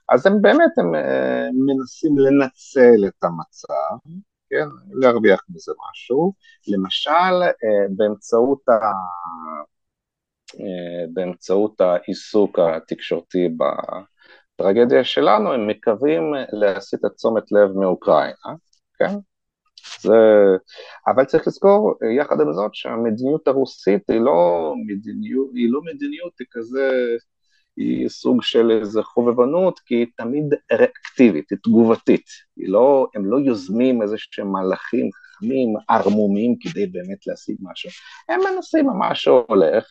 אז 0.10 0.26
הם 0.26 0.42
באמת 0.42 0.72
הם 0.78 0.96
אה, 0.96 1.48
מנסים 1.66 2.18
לנצל 2.18 3.08
את 3.08 3.24
המצב, 3.24 4.10
כן? 4.50 4.68
להרוויח 5.02 5.42
מזה 5.50 5.72
משהו, 5.92 6.34
למשל 6.68 7.42
אה, 7.44 7.86
באמצעות, 7.96 8.70
ה... 8.70 8.74
אה, 10.60 11.06
באמצעות 11.14 11.82
העיסוק 11.82 12.60
התקשורתי 12.60 13.50
בטרגדיה 14.58 15.04
שלנו, 15.04 15.54
הם 15.54 15.68
מקווים 15.68 16.24
להסיט 16.52 17.06
את 17.06 17.12
תשומת 17.16 17.52
לב 17.52 17.72
מאוקראינה, 17.76 18.56
כן? 19.00 19.14
זה... 20.02 20.18
אבל 21.08 21.26
צריך 21.26 21.48
לזכור 21.48 21.94
יחד 22.18 22.42
עם 22.42 22.54
זאת 22.54 22.76
שהמדיניות 22.76 23.48
הרוסית 23.48 24.10
היא 24.10 24.20
לא 24.20 24.74
מדיניות, 24.86 25.50
היא 25.54 25.72
לא 25.72 25.82
מדיניות, 25.82 26.34
היא 26.40 26.48
כזה, 26.52 26.90
היא 27.78 28.10
סוג 28.10 28.44
של 28.44 28.72
איזה 28.72 29.04
חובבנות, 29.04 29.80
כי 29.80 29.96
היא 29.96 30.08
תמיד 30.18 30.46
ריאקטיבית, 30.72 31.52
היא 31.52 31.60
תגובתית, 31.64 32.26
היא 32.58 32.70
לא, 32.70 33.08
הם 33.16 33.26
לא 33.26 33.38
יוזמים 33.38 34.02
איזה 34.02 34.16
שהם 34.18 34.52
מהלכים 34.52 35.10
חכמים, 35.12 35.74
ערמומיים, 35.90 36.56
כדי 36.60 36.88
באמת 36.88 37.28
להשיג 37.28 37.58
משהו, 37.62 37.90
הם 38.30 38.40
מנסים 38.40 38.86
מה 39.00 39.16
שהולך, 39.16 39.86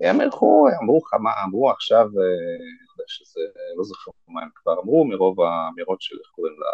הם 0.00 0.20
הלכו, 0.20 0.68
אמרו 0.82 1.02
כמה, 1.02 1.30
אמרו 1.44 1.70
עכשיו, 1.70 2.04
אה, 2.04 3.04
שזה, 3.08 3.40
לא 3.76 3.84
זוכר 3.84 4.10
מה 4.28 4.42
הם 4.42 4.48
כבר 4.54 4.80
אמרו, 4.84 5.04
מרוב 5.04 5.40
האמירות 5.40 6.00
של 6.00 6.16
איך 6.18 6.30
קוראים 6.34 6.54
לה, 6.60 6.68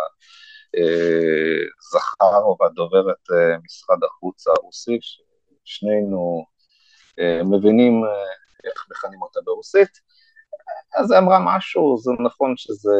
זכרוב, 1.92 2.62
הדוברת 2.62 3.30
אה, 3.30 3.58
משרד 3.64 4.04
החוץ 4.04 4.46
הרוסי, 4.46 4.98
ששנינו 5.00 6.44
אה, 7.18 7.40
מבינים 7.44 8.04
אה, 8.04 8.10
איך 8.64 8.86
מכנים 8.90 9.22
אותה 9.22 9.40
ברוסית, 9.44 10.00
אז 10.98 11.10
היא 11.10 11.18
אמרה 11.18 11.38
משהו, 11.44 11.98
זה 11.98 12.10
נכון 12.24 12.56
שזה 12.56 12.96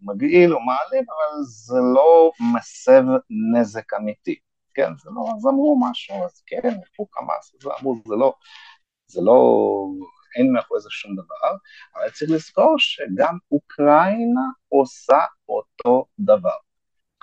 מגעיל 0.00 0.54
או 0.54 0.60
מעליב, 0.60 1.04
אבל 1.10 1.42
זה 1.42 1.78
לא 1.94 2.30
מסב 2.54 3.02
נזק 3.54 3.94
אמיתי, 3.94 4.38
כן, 4.74 4.92
זה 5.02 5.10
לא, 5.14 5.22
אז 5.36 5.46
אמרו 5.46 5.78
משהו, 5.90 6.24
אז 6.24 6.42
כן, 6.46 6.60
הלכו 6.64 7.10
כמה, 7.10 7.32
אז 7.38 7.68
אמרו, 7.80 7.96
זה 8.08 8.14
לא, 8.14 8.34
זה 9.06 9.20
לא, 9.22 9.38
אין 10.36 10.52
מאחורי 10.52 10.80
זה 10.80 10.88
שום 10.90 11.14
דבר, 11.14 11.56
אבל 11.94 12.10
צריך 12.10 12.30
לזכור 12.30 12.74
שגם 12.78 13.38
אוקראינה 13.52 14.46
עושה 14.68 15.18
אותו 15.48 16.06
דבר. 16.18 16.56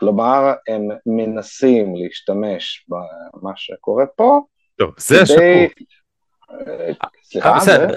כלומר, 0.01 0.53
הם 0.67 0.87
מנסים 1.05 1.95
להשתמש 1.95 2.85
במה 2.89 3.51
שקורה 3.55 4.05
פה. 4.15 4.39
טוב, 4.75 4.93
זה 4.97 5.15
כדי... 5.15 5.25
שקוף. 5.25 5.87
אה, 6.67 6.91
סליחה, 7.23 7.59
זה... 7.59 7.87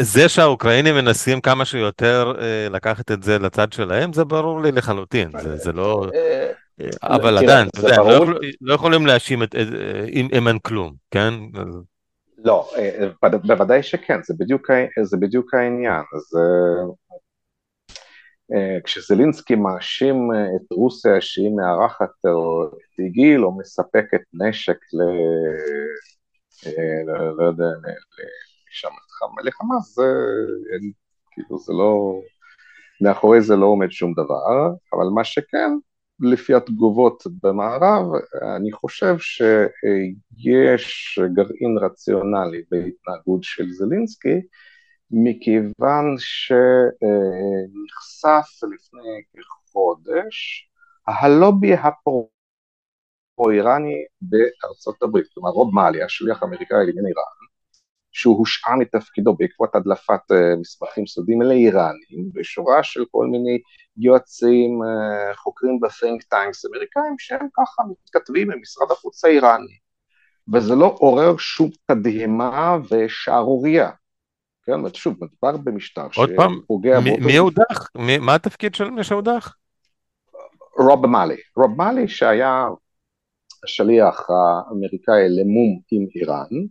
זה 0.00 0.28
שהאוקראינים 0.28 0.94
מנסים 0.94 1.40
כמה 1.40 1.64
שיותר 1.64 2.32
אה, 2.40 2.68
לקחת 2.70 3.10
את 3.10 3.22
זה 3.22 3.38
לצד 3.38 3.72
שלהם, 3.72 4.12
זה 4.12 4.24
ברור 4.24 4.62
לי 4.62 4.72
לחלוטין, 4.72 5.30
זה, 5.42 5.56
זה 5.56 5.72
לא... 5.72 6.06
אה, 6.14 6.50
אבל 7.02 7.38
עדיין, 7.38 7.68
אתה 7.68 7.80
יודע, 7.80 7.96
לא, 7.96 8.26
לא 8.60 8.74
יכולים 8.74 9.06
להאשים 9.06 9.42
אם 10.32 10.48
אין 10.48 10.58
כלום, 10.58 10.94
כן? 11.10 11.34
לא, 12.44 12.70
בוודאי 13.46 13.82
שכן, 13.82 14.20
זה 14.22 14.34
בדיוק, 14.38 14.70
זה 15.02 15.16
בדיוק 15.16 15.54
העניין. 15.54 16.02
אז 16.16 16.36
אה, 16.36 16.84
כשזלינסקי 18.84 19.54
מאשים 19.54 20.32
אה, 20.32 20.56
את 20.56 20.72
רוסיה 20.72 21.20
שהיא 21.20 21.50
מארחת 21.56 22.10
את 22.24 22.98
איגיל 22.98 23.44
או 23.44 23.58
מספקת 23.58 24.20
נשק 24.34 24.78
ל... 24.92 25.00
אה, 26.66 27.04
לא, 27.38 27.44
יודע, 27.44 27.64
לחמאס, 29.44 29.94
זה 29.94 30.12
כאילו 31.30 31.58
זה 31.58 31.72
לא, 31.72 32.20
מאחורי 33.00 33.40
זה 33.40 33.56
לא 33.56 33.66
עומד 33.66 33.90
שום 33.90 34.12
דבר, 34.12 34.74
אבל 34.92 35.06
מה 35.14 35.24
שכן, 35.24 35.70
לפי 36.20 36.54
התגובות 36.54 37.22
במערב, 37.42 38.06
אני 38.56 38.72
חושב 38.72 39.16
שיש 39.18 41.18
גרעין 41.34 41.78
רציונלי 41.78 42.62
בהתנהגות 42.70 43.42
של 43.42 43.70
זלינסקי, 43.70 44.40
מכיוון 45.16 46.16
שנחשף 46.18 46.62
לפני 48.62 49.22
כחודש 49.32 50.68
הלובי 51.06 51.74
הפרו-איראני 51.74 53.94
בארצות 54.20 55.02
הברית, 55.02 55.26
כלומר 55.34 55.50
רוב 55.50 55.74
מאלי, 55.74 56.02
השליח 56.02 56.42
האמריקאי 56.42 56.86
לעניין 56.86 57.06
איראן, 57.06 57.44
שהוא 58.12 58.38
הושעה 58.38 58.76
מתפקידו 58.76 59.34
בעקבות 59.34 59.74
הדלפת 59.74 60.32
אה, 60.32 60.56
מסמכים 60.60 61.06
סודיים 61.06 61.42
לאיראנים, 61.42 62.30
בשורה 62.32 62.82
של 62.82 63.04
כל 63.10 63.26
מיני 63.26 63.58
יועצים, 63.96 64.82
אה, 64.82 65.34
חוקרים 65.36 65.80
ב-think 65.80 66.22
tanks 66.34 66.68
אמריקאים, 66.70 67.14
שהם 67.18 67.48
ככה 67.56 67.82
מתכתבים 67.90 68.50
עם 68.50 68.60
משרד 68.60 68.90
החוץ 68.90 69.24
האיראני. 69.24 69.78
וזה 70.54 70.74
לא 70.74 70.96
עורר 70.98 71.36
שום 71.36 71.70
תדהמה 71.86 72.76
ושערורייה. 72.90 73.90
כן, 74.66 74.94
שוב, 74.94 75.16
מדובר 75.20 75.56
במשטר 75.56 76.10
שפוגע... 76.10 76.96
עוד 76.96 77.04
פעם, 77.04 77.26
מי 77.26 77.36
הודח? 77.36 77.90
מה 78.20 78.34
התפקיד 78.34 78.74
של 78.74 78.90
מי 78.90 79.04
שהודח? 79.04 79.56
רוב 80.78 81.06
מאלי. 81.06 81.36
רוב 81.56 81.76
מאלי 81.76 82.08
שהיה 82.08 82.66
השליח 83.64 84.26
האמריקאי 84.30 85.28
למום 85.28 85.80
עם 85.90 86.06
איראן. 86.14 86.66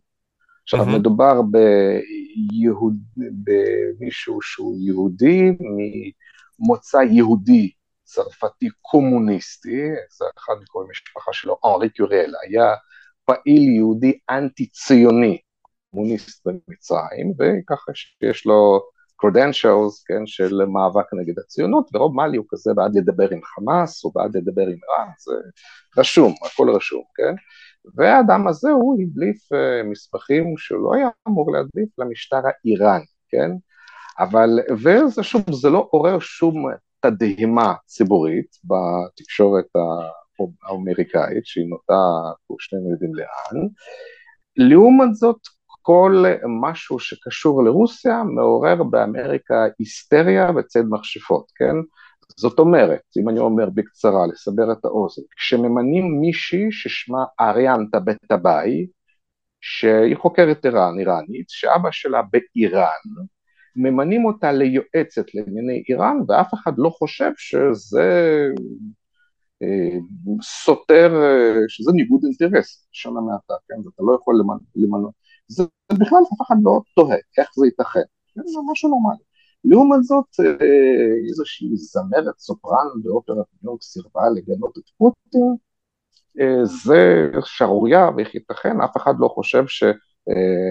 עכשיו 0.63 0.81
mm-hmm. 0.81 0.97
מדובר 0.97 1.41
ביהוד... 1.41 2.93
במישהו 3.17 4.41
שהוא 4.41 4.77
יהודי, 4.79 5.51
ממוצא 6.59 6.97
יהודי 6.97 7.71
צרפתי 8.03 8.69
קומוניסטי, 8.81 9.81
זה 10.17 10.25
אחד 10.37 10.53
מכל 10.61 10.83
המשפחה 10.87 11.33
שלו, 11.33 11.57
אנרי 11.65 11.89
קיורל, 11.89 12.33
היה 12.47 12.73
פעיל 13.25 13.75
יהודי 13.75 14.19
אנטי 14.29 14.65
ציוני 14.65 15.37
קומוניסט 15.93 16.47
במצרים, 16.47 17.33
וככה 17.39 17.91
שיש 17.93 18.45
לו 18.45 18.81
credentials, 19.25 20.03
כן, 20.07 20.25
של 20.25 20.65
מאבק 20.65 21.13
נגד 21.13 21.39
הציונות, 21.39 21.89
ורוב 21.93 22.15
מאלי 22.15 22.37
הוא 22.37 22.45
כזה 22.49 22.73
בעד 22.73 22.95
לדבר 22.95 23.29
עם 23.31 23.39
חמאס, 23.43 24.05
או 24.05 24.11
בעד 24.11 24.37
לדבר 24.37 24.61
עם 24.61 24.77
איראן, 24.83 25.11
זה 25.19 25.33
רשום, 25.97 26.33
הכל 26.45 26.69
רשום, 26.69 27.03
כן? 27.15 27.35
והאדם 27.95 28.47
הזה 28.47 28.71
הוא 28.71 29.01
הדליף 29.01 29.53
uh, 29.53 29.83
מסמכים 29.91 30.53
שהוא 30.57 30.83
לא 30.83 30.93
היה 30.95 31.09
אמור 31.27 31.51
להדליף 31.51 31.99
למשטר 31.99 32.41
האיראני, 32.45 33.05
כן? 33.29 33.51
אבל, 34.19 34.49
וזה 34.83 35.23
שוב, 35.23 35.41
זה 35.51 35.69
לא 35.69 35.87
עורר 35.91 36.19
שום 36.19 36.65
תדהמה 36.99 37.73
ציבורית 37.85 38.57
בתקשורת 38.63 39.65
האמריקאית, 40.63 41.45
שהיא 41.45 41.65
נוטה, 41.69 42.03
שנינו 42.59 42.91
יודעים 42.91 43.15
לאן. 43.15 43.67
לעומת 44.57 45.15
זאת, 45.15 45.37
כל 45.85 46.23
משהו 46.61 46.99
שקשור 46.99 47.63
לרוסיה 47.63 48.23
מעורר 48.23 48.83
באמריקה 48.83 49.65
היסטריה 49.79 50.51
וציד 50.55 50.85
מכשפות, 50.89 51.51
כן? 51.55 51.75
זאת 52.37 52.59
אומרת, 52.59 53.01
אם 53.17 53.29
אני 53.29 53.39
אומר 53.39 53.69
בקצרה, 53.69 54.27
לסבר 54.27 54.71
את 54.71 54.85
האוזן, 54.85 55.21
כשממנים 55.35 56.21
מישהי 56.21 56.71
ששמה 56.71 57.23
אריאנטה 57.39 57.99
בטבאי, 57.99 58.87
שהיא 59.61 60.17
חוקרת 60.17 60.65
איראן, 60.65 60.99
איראנית, 60.99 61.49
שאבא 61.49 61.91
שלה 61.91 62.21
באיראן, 62.31 63.01
ממנים 63.75 64.25
אותה 64.25 64.51
ליועצת 64.51 65.25
לענייני 65.35 65.83
איראן, 65.89 66.17
ואף 66.27 66.53
אחד 66.53 66.71
לא 66.77 66.89
חושב 66.89 67.31
שזה 67.37 68.47
סותר, 70.41 71.21
שזה 71.67 71.91
ניגוד 71.93 72.21
אינטרס, 72.23 72.87
שונה 72.91 73.21
מעתה, 73.21 73.53
כן, 73.69 73.75
אתה 73.95 74.03
לא 74.03 74.17
יכול 74.21 74.35
למנות, 74.75 75.13
זה 75.47 75.63
בכלל 75.91 76.19
אף 76.33 76.41
אחד 76.47 76.55
לא 76.63 76.81
תוהה 76.95 77.17
איך 77.37 77.49
זה 77.55 77.65
ייתכן, 77.65 77.99
כן, 78.35 78.41
זה 78.45 78.59
משהו 78.71 78.89
נורמלי. 78.89 79.23
לעומת 79.65 80.03
זאת, 80.03 80.25
איזושהי 81.29 81.75
זמרת 81.75 82.39
סופרן 82.39 82.87
באופרת 83.03 83.35
ניו 83.35 83.71
יורק 83.71 83.83
סירבה 83.83 84.21
לגנות 84.35 84.77
את 84.77 84.83
פוטין, 84.97 85.55
זה 86.63 87.31
שערורייה 87.45 88.09
ואיך 88.17 88.35
ייתכן, 88.35 88.81
אף 88.81 88.97
אחד 88.97 89.13
לא 89.19 89.27
חושב 89.27 89.63
ש, 89.67 89.83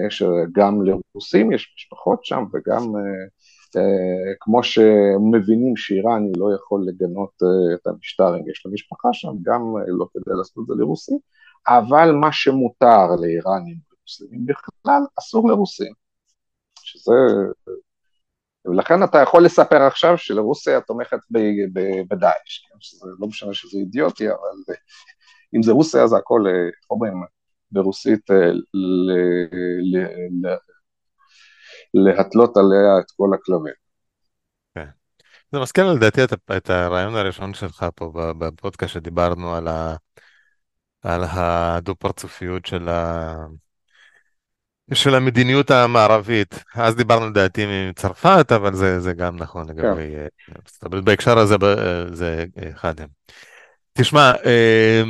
שגם 0.09 0.81
לרוסים 0.81 1.51
יש 1.51 1.73
משפחות 1.77 2.25
שם 2.25 2.43
וגם 2.53 2.83
כמו 4.39 4.63
שמבינים 4.63 5.75
שאיראני 5.75 6.31
לא 6.37 6.55
יכול 6.55 6.85
לגנות 6.87 7.31
את 7.73 7.87
המשטר 7.87 8.35
אם 8.35 8.49
יש 8.49 8.65
לו 8.65 8.71
משפחה 8.71 9.09
שם, 9.11 9.31
גם 9.41 9.61
לא 9.87 10.05
כדאי 10.13 10.37
לעשות 10.37 10.57
את 10.61 10.67
זה 10.67 10.73
לרוסים, 10.81 11.17
אבל 11.67 12.11
מה 12.11 12.31
שמותר 12.31 13.15
לאיראנים 13.21 13.92
ולמוסלמים 14.03 14.45
בכלל, 14.45 15.01
אסור 15.19 15.49
לרוסים, 15.49 15.93
שזה... 16.79 17.11
ולכן 18.65 19.03
אתה 19.03 19.17
יכול 19.17 19.45
לספר 19.45 19.81
עכשיו 19.81 20.17
שלרוסיה 20.17 20.81
תומכת 20.81 21.17
בדאעש, 22.09 22.59
כן? 22.69 22.75
שזה 22.79 23.07
לא 23.19 23.27
משנה 23.27 23.53
שזה 23.53 23.77
אידיוטי, 23.77 24.29
אבל 24.29 24.75
אם 25.55 25.63
זה 25.63 25.71
רוסיה 25.71 26.07
זה 26.07 26.17
הכל, 26.17 26.43
איך 26.47 26.91
אומרים, 26.91 27.13
ברוסית, 27.71 28.21
להתלות 31.93 32.57
עליה 32.57 32.99
את 32.99 33.11
כל 33.17 33.29
הכלבים. 33.33 33.73
כן. 34.75 34.87
זה 35.51 35.59
מזכיר 35.59 35.93
לדעתי 35.93 36.23
את, 36.23 36.33
את 36.57 36.69
הרעיון 36.69 37.15
הראשון 37.15 37.53
שלך 37.53 37.85
פה 37.95 38.11
בפודקאסט 38.37 38.93
שדיברנו 38.93 39.55
על, 39.55 39.67
ה, 39.67 39.95
על 41.01 41.23
הדו-פרצופיות 41.23 42.65
של, 42.65 42.89
ה, 42.89 43.35
של 44.93 45.15
המדיניות 45.15 45.71
המערבית. 45.71 46.63
אז 46.75 46.95
דיברנו 46.95 47.29
לדעתי 47.29 47.65
מצרפת, 47.89 48.51
אבל 48.55 48.73
זה, 48.73 48.99
זה 48.99 49.13
גם 49.13 49.35
נכון 49.35 49.69
לגבי 49.69 50.15
כן. 50.45 50.53
ארצות 50.55 50.83
הברית. 50.83 51.03
בהקשר 51.03 51.37
הזה 51.37 51.55
זה 52.11 52.45
אחד 52.71 53.01
הם. 53.01 53.07
תשמע, 53.93 54.31
אה, 54.45 55.03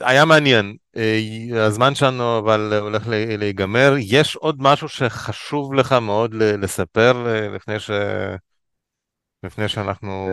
היה 0.00 0.24
מעניין, 0.24 0.76
אה, 0.96 1.66
הזמן 1.66 1.94
שלנו 1.94 2.38
אבל 2.38 2.74
הולך 2.80 3.02
להיגמר. 3.38 3.94
יש 3.98 4.36
עוד 4.36 4.56
משהו 4.60 4.88
שחשוב 4.88 5.74
לך 5.74 5.92
מאוד 5.92 6.34
לספר 6.34 7.26
אה, 7.26 7.48
לפני, 7.48 7.80
ש... 7.80 7.90
לפני 9.42 9.68
שאנחנו... 9.68 10.28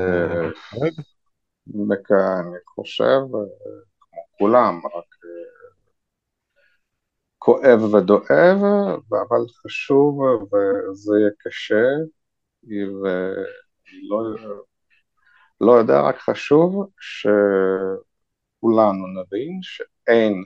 אני 2.40 2.58
חושב, 2.76 3.20
כמו 4.00 4.22
כולם, 4.38 4.82
רק 4.86 5.21
כואב 7.44 7.94
ודואב, 7.94 8.58
אבל 9.10 9.46
חשוב 9.64 10.20
וזה 10.44 11.14
יהיה 11.20 11.32
קשה, 11.40 11.84
ולא 12.64 14.36
לא 15.62 15.72
יודע, 15.72 16.02
רק 16.02 16.18
חשוב 16.18 16.90
ש... 17.00 17.28
כולנו 18.60 19.08
נבין 19.08 19.60
שאין 19.62 20.44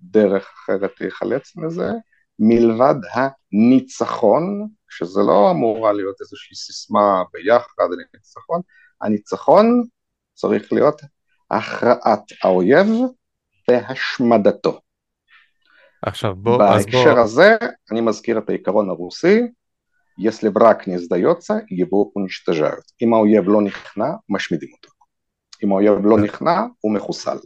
דרך 0.00 0.50
אחרת 0.54 1.00
להיחלץ 1.00 1.56
מזה, 1.56 1.90
מלבד 2.38 2.94
הניצחון, 3.14 4.68
שזה 4.88 5.20
לא 5.20 5.50
אמורה 5.50 5.92
להיות 5.92 6.20
איזושהי 6.20 6.56
סיסמה 6.56 7.22
ביחד 7.32 7.88
לניצחון, 7.90 8.60
הניצחון 9.00 9.82
צריך 10.34 10.72
להיות 10.72 11.00
הכרעת 11.50 12.22
האויב 12.42 12.86
והשמדתו. 13.68 14.80
עכשיו 16.01 16.35
בוא, 16.35 16.57
בהקשר 16.57 17.13
בוא... 17.13 17.23
הזה 17.23 17.57
אני 17.91 18.01
מזכיר 18.01 18.37
את 18.37 18.49
העיקרון 18.49 18.89
הרוסי, 18.89 19.41
если 20.17 20.49
враг 20.49 20.87
не 20.87 20.97
сдается, 20.97 21.61
его 21.69 22.11
уничтожают. 22.13 22.83
אם 23.01 23.13
האויב 23.13 23.43
לא 23.47 23.61
נכנע, 23.61 24.05
משמידים 24.29 24.69
אותו. 24.73 24.89
אם 25.63 25.71
האויב 25.71 25.93
לא 26.03 26.17
נכנע, 26.19 26.61
הוא 26.79 26.93
מחוסל. 26.93 27.37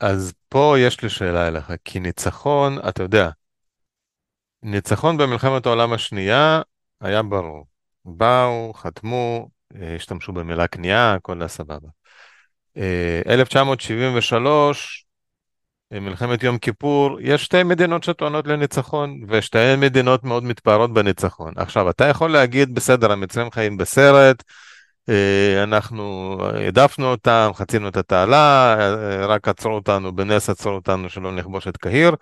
אז 0.00 0.32
פה 0.48 0.74
יש 0.78 1.02
לי 1.02 1.08
שאלה 1.08 1.48
אליך, 1.48 1.72
כי 1.84 2.00
ניצחון, 2.00 2.78
אתה 2.88 3.02
יודע, 3.02 3.30
ניצחון 4.62 5.16
במלחמת 5.16 5.66
העולם 5.66 5.92
השנייה 5.92 6.62
היה 7.00 7.22
ברור. 7.22 7.66
באו, 8.04 8.72
חתמו, 8.74 9.48
אה, 9.74 9.94
השתמשו 9.96 10.32
במילה 10.32 10.66
כניעה, 10.66 11.14
הכל 11.14 11.40
היה 11.40 11.48
סבבה. 11.48 11.88
1973, 13.26 15.01
אה, 15.01 15.01
מלחמת 15.99 16.43
יום 16.43 16.57
כיפור, 16.57 17.17
יש 17.21 17.43
שתי 17.43 17.63
מדינות 17.63 18.03
שטוענות 18.03 18.47
לניצחון, 18.47 19.21
ושתי 19.27 19.75
מדינות 19.77 20.23
מאוד 20.23 20.43
מתפארות 20.43 20.93
בניצחון. 20.93 21.53
עכשיו, 21.55 21.89
אתה 21.89 22.05
יכול 22.05 22.31
להגיד, 22.31 22.75
בסדר, 22.75 23.11
המצרים 23.11 23.51
חיים 23.51 23.77
בסרט, 23.77 24.43
אה, 25.09 25.63
אנחנו 25.63 26.37
העדפנו 26.55 27.05
אותם, 27.11 27.51
חצינו 27.53 27.87
את 27.87 27.97
התעלה, 27.97 28.75
אה, 28.79 29.25
רק 29.25 29.47
עצרו 29.47 29.73
אותנו, 29.73 30.15
בנס 30.15 30.49
עצרו 30.49 30.71
אותנו 30.71 31.09
שלא 31.09 31.31
נכבוש 31.31 31.67
את 31.67 31.77
קהיר, 31.77 32.15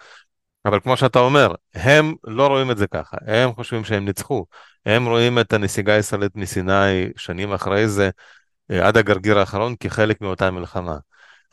אבל 0.65 0.79
כמו 0.79 0.97
שאתה 0.97 1.19
אומר, 1.19 1.55
הם 1.75 2.13
לא 2.23 2.47
רואים 2.47 2.71
את 2.71 2.77
זה 2.77 2.87
ככה, 2.87 3.17
הם 3.27 3.53
חושבים 3.53 3.83
שהם 3.83 4.05
ניצחו, 4.05 4.45
הם 4.85 5.05
רואים 5.05 5.39
את 5.39 5.53
הנסיגה 5.53 5.93
הישראלית 5.93 6.35
מסיני 6.35 7.09
שנים 7.17 7.53
אחרי 7.53 7.87
זה, 7.87 8.09
אה, 8.71 8.87
עד 8.87 8.97
הגרגיר 8.97 9.39
האחרון, 9.39 9.75
כחלק 9.79 10.21
מאותה 10.21 10.51
מלחמה. 10.51 10.97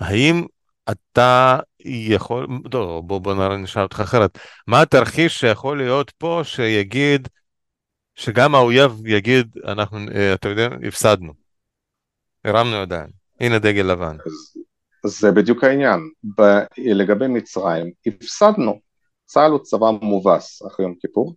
האם 0.00 0.44
אתה 0.90 1.58
יכול, 1.84 2.46
טוב, 2.70 3.08
בוא, 3.08 3.18
בוא 3.20 3.56
נשאל 3.56 3.82
אותך 3.82 4.00
אחרת, 4.00 4.38
מה 4.66 4.82
התרחיש 4.82 5.40
שיכול 5.40 5.78
להיות 5.78 6.10
פה 6.10 6.40
שיגיד, 6.44 7.28
שגם 8.14 8.54
האויב 8.54 9.06
יגיד, 9.06 9.56
אנחנו, 9.64 9.98
אה, 10.14 10.34
אתה 10.34 10.48
יודע, 10.48 10.68
הפסדנו. 10.88 11.32
הרמנו 12.44 12.76
ידיים. 12.76 13.08
הנה 13.40 13.58
דגל 13.58 13.82
לבן. 13.82 14.16
זה 15.06 15.30
בדיוק 15.32 15.64
העניין. 15.64 16.00
ב- 16.38 16.64
לגבי 16.78 17.26
מצרים, 17.28 17.90
הפסדנו. 18.06 18.80
צה"ל 19.24 19.50
הוא 19.50 19.60
צבא 19.62 19.86
מובס 20.02 20.62
אחרי 20.66 20.86
יום 20.86 20.94
כיפור, 21.00 21.34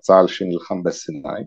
צה"ל 0.00 0.26
שנלחם 0.26 0.82
בסיני, 0.82 1.44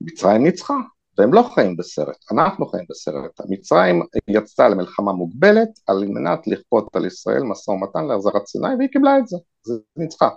מצרים 0.00 0.42
ניצחה, 0.42 0.74
והם 1.18 1.34
לא 1.34 1.42
חיים 1.54 1.76
בסרט, 1.76 2.24
אנחנו 2.32 2.66
חיים 2.66 2.84
בסרט. 2.90 3.40
מצרים 3.48 4.02
יצאה 4.28 4.68
למלחמה 4.68 5.12
מוגבלת 5.12 5.68
על 5.86 6.04
מנת 6.08 6.46
לכפות 6.46 6.96
על 6.96 7.06
ישראל 7.06 7.42
משא 7.42 7.70
ומתן 7.70 8.04
להחזרת 8.06 8.46
סיני, 8.46 8.74
והיא 8.78 8.88
קיבלה 8.88 9.18
את 9.18 9.28
זה, 9.28 9.36
זה 9.62 9.74
ניצחה. 9.96 10.28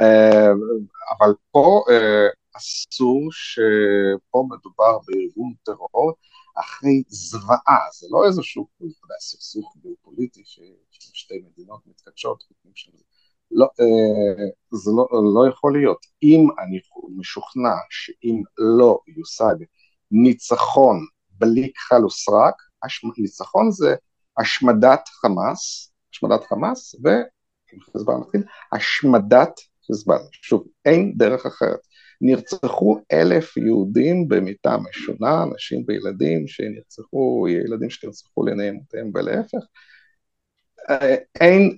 אה, 0.00 0.50
אבל 1.18 1.34
פה 1.50 1.84
אה, 1.90 2.28
אסור 2.56 3.28
שפה 3.30 4.44
מדובר 4.50 4.98
בארגון 5.06 5.52
טרור 5.62 6.12
אחרי 6.60 7.02
זוועה, 7.08 7.78
זה 7.92 8.06
לא 8.10 8.26
איזשהו 8.26 8.66
סכסוך 9.20 9.76
גיאופוליטי 9.82 10.42
שיש 10.44 11.10
שתי 11.12 11.34
מדינות 11.44 11.80
מתקדשות, 11.86 12.44
לא, 13.50 13.64
אה, 13.80 14.44
זה 14.70 14.90
לא, 14.96 15.08
לא 15.34 15.48
יכול 15.48 15.72
להיות. 15.72 16.06
אם 16.22 16.46
אני 16.58 16.80
משוכנע 17.16 17.74
שאם 17.90 18.42
לא 18.58 18.98
יושג 19.16 19.54
ניצחון 20.10 21.06
בלי 21.30 21.72
כחל 21.74 22.04
וסרק, 22.04 22.54
ניצחון 23.18 23.70
זה 23.70 23.94
השמדת 24.38 25.08
חמאס, 25.08 25.92
השמדת 26.12 26.44
חמאס, 26.44 26.94
והשמדת 28.72 29.60
חיזבאללה. 29.86 30.24
שוב, 30.32 30.64
אין 30.84 31.12
דרך 31.16 31.46
אחרת. 31.46 31.80
נרצחו 32.20 33.00
אלף 33.12 33.56
יהודים 33.56 34.28
במיטה 34.28 34.76
משונה, 34.76 35.44
נשים 35.54 35.84
וילדים 35.88 36.48
שנרצחו, 36.48 37.46
ילדים 37.48 37.90
שנרצחו 37.90 38.46
לעיני 38.46 38.70
אמותיהם 38.70 39.10
ולהפך. 39.14 39.58
אין, 41.40 41.76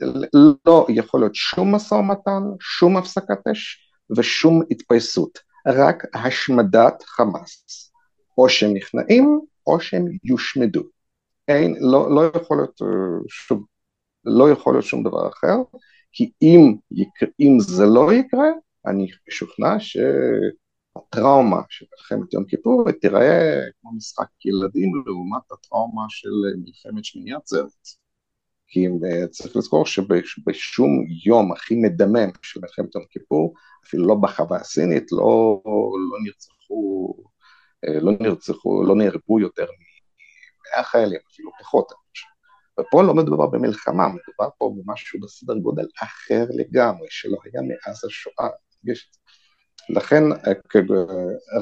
לא 0.67 0.87
יכול 0.89 1.21
להיות 1.21 1.35
שום 1.35 1.75
משא 1.75 1.95
ומתן, 1.95 2.43
שום 2.61 2.97
הפסקת 2.97 3.47
אש 3.53 3.89
ושום 4.17 4.63
התפייסות, 4.71 5.39
רק 5.67 6.05
השמדת 6.15 7.03
חמאס. 7.03 7.92
או 8.39 8.49
שהם 8.49 8.75
נכנעים 8.75 9.41
או 9.67 9.81
שהם 9.81 10.05
יושמדו. 10.25 10.83
אין, 11.49 11.77
לא, 11.81 12.15
לא 12.15 12.31
יכול 12.37 12.57
להיות 12.57 12.81
שום, 13.29 13.65
לא 14.25 14.51
יכול 14.51 14.75
להיות 14.75 14.85
שום 14.85 15.03
דבר 15.03 15.29
אחר, 15.29 15.57
כי 16.13 16.31
אם, 16.43 16.75
אם 17.41 17.57
זה 17.61 17.85
לא 17.87 18.13
יקרה, 18.13 18.49
אני 18.87 19.07
משוכנע 19.29 19.77
שהטראומה 19.79 21.61
של 21.69 21.87
מלחמת 21.93 22.33
יום 22.33 22.45
כיפור 22.45 22.91
תיראה 22.91 23.61
כמו 23.81 23.93
משחק 23.97 24.45
ילדים 24.45 24.93
לעומת 25.07 25.53
הטראומה 25.53 26.03
של 26.09 26.31
מלחמת 26.65 27.05
שמיני 27.05 27.35
עצרת. 27.35 28.03
כי 28.73 28.87
אה, 28.87 29.29
צריך 29.29 29.57
לזכור 29.57 29.87
שבשום 29.87 31.05
יום 31.27 31.53
הכי 31.53 31.75
מדמם 31.75 32.31
של 32.43 32.61
מלחמת 32.61 32.95
יום 32.95 33.05
כיפור, 33.11 33.55
אפילו 33.87 34.07
לא 34.07 34.15
בחווה 34.15 34.59
הסינית, 34.59 35.13
לא, 35.13 35.63
לא 36.11 36.19
נרצחו, 36.25 37.15
אה, 37.19 37.32
לא 37.89 38.13
נרצחו, 38.21 38.85
לא 38.85 38.97
נהרגו 38.97 39.41
יותר 39.41 39.65
מ-100 39.65 40.83
חיילים, 40.83 41.21
אפילו 41.33 41.51
פחות, 41.61 41.93
ופה 42.81 43.03
לא 43.03 43.15
מדובר 43.15 43.47
במלחמה, 43.47 44.09
מדובר 44.09 44.49
פה 44.59 44.75
במשהו 44.77 45.21
בסדר 45.21 45.55
גודל 45.55 45.87
אחר 46.03 46.45
לגמרי, 46.51 47.07
שלא 47.11 47.39
היה 47.45 47.63
מאז 47.63 48.05
השואה. 48.05 48.49
לכן 49.89 50.23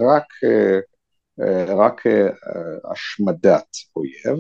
רק, 0.00 0.24
רק 1.68 2.02
השמדת 2.92 3.76
אויב, 3.96 4.38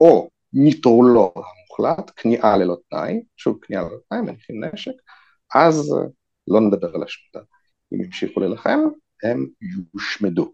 או 0.00 0.30
ניטרולו 0.52 1.34
המוחלט, 1.36 2.10
כניעה 2.16 2.56
ללא 2.56 2.76
תנאי, 2.90 3.22
שוב 3.36 3.58
כניעה 3.62 3.82
ללא 3.82 3.98
תנאי, 4.08 4.20
מניחים 4.20 4.64
נשק, 4.64 4.92
אז 5.54 5.94
לא 6.48 6.60
נדבר 6.60 6.94
על 6.94 7.02
השמדה. 7.02 7.44
אם 7.94 8.04
ימשיכו 8.04 8.40
להילחם, 8.40 8.80
הם 9.22 9.46
יושמדו. 9.94 10.52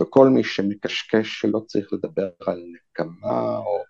וכל 0.00 0.28
מי 0.28 0.44
שמקשקש 0.44 1.40
שלא 1.40 1.60
צריך 1.66 1.92
לדבר 1.92 2.28
על 2.46 2.62
נקמה 2.74 3.56
או 3.56 3.82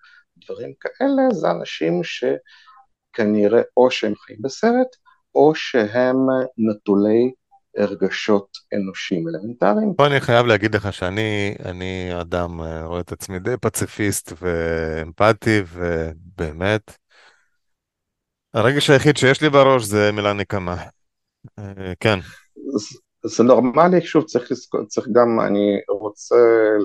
דברים 0.44 0.72
כאלה, 0.80 1.22
זה 1.32 1.50
אנשים 1.50 2.00
שכנראה 2.04 3.62
או 3.76 3.90
שהם 3.90 4.14
חיים 4.14 4.38
בסרט, 4.42 4.96
או 5.34 5.54
שהם 5.54 6.16
נטולי 6.58 7.32
הרגשות 7.76 8.48
אנושיים 8.74 9.28
אלמנטריים. 9.28 9.94
פה 9.94 10.06
אני 10.06 10.20
חייב 10.20 10.46
להגיד 10.46 10.74
לך 10.74 10.92
שאני 10.92 11.54
אני 11.64 12.20
אדם, 12.20 12.60
אה, 12.60 12.84
רואה 12.84 13.00
את 13.00 13.12
עצמי 13.12 13.38
די 13.38 13.56
פציפיסט 13.60 14.32
ואמפתי, 14.40 15.62
ובאמת, 15.72 16.96
הרגש 18.54 18.90
היחיד 18.90 19.16
שיש 19.16 19.42
לי 19.42 19.50
בראש 19.50 19.84
זה 19.84 20.12
מילה 20.12 20.32
נקמה. 20.32 20.76
אה, 21.58 21.92
כן. 22.00 22.18
זה 23.26 23.44
נורמלי, 23.44 24.00
שוב, 24.00 24.24
צריך, 24.24 24.52
צריך 24.88 25.08
גם, 25.12 25.40
אני 25.40 25.80
רוצה 25.88 26.36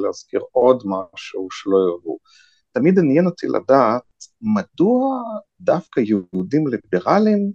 להזכיר 0.03 0.41
עוד 0.51 0.83
משהו 0.85 1.47
שלא 1.51 1.77
יאהבו. 1.77 2.17
תמיד 2.71 2.99
עניין 2.99 3.25
אותי 3.25 3.47
לדעת 3.47 4.03
מדוע 4.41 5.21
דווקא 5.61 5.99
יהודים 5.99 6.67
ליברליים 6.67 7.51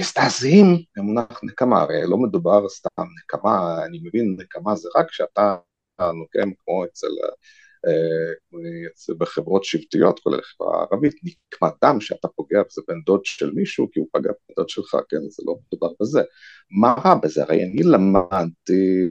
מזדעזעים 0.00 0.66
במונח 0.96 1.40
נקמה, 1.42 1.80
הרי 1.80 2.02
לא 2.06 2.16
מדובר 2.16 2.68
סתם 2.68 3.04
נקמה, 3.22 3.84
אני 3.84 4.00
מבין, 4.04 4.36
נקמה 4.38 4.76
זה 4.76 4.88
רק 4.96 5.08
כשאתה 5.08 5.56
נוקם 6.00 6.50
כמו 6.64 6.84
אצל, 6.84 7.06
בחברות 9.17 9.63
שבטיות, 9.63 10.19
כולל 10.19 10.41
חברה 10.41 10.85
ערבית, 10.91 11.15
נקמת 11.23 11.73
דם 11.83 12.01
שאתה 12.01 12.27
פוגע 12.27 12.61
בזה 12.69 12.81
בן 12.87 13.01
דוד 13.05 13.25
של 13.25 13.51
מישהו 13.51 13.91
כי 13.91 13.99
הוא 13.99 14.07
פגע 14.13 14.29
בן 14.29 14.55
דוד 14.57 14.69
שלך, 14.69 14.95
כן, 15.09 15.29
זה 15.29 15.43
לא 15.45 15.55
מדובר 15.67 15.93
בזה. 16.01 16.21
מה 16.71 16.95
רע 17.05 17.15
בזה? 17.23 17.43
הרי 17.43 17.63
אני 17.63 17.83
למדתי, 17.83 19.09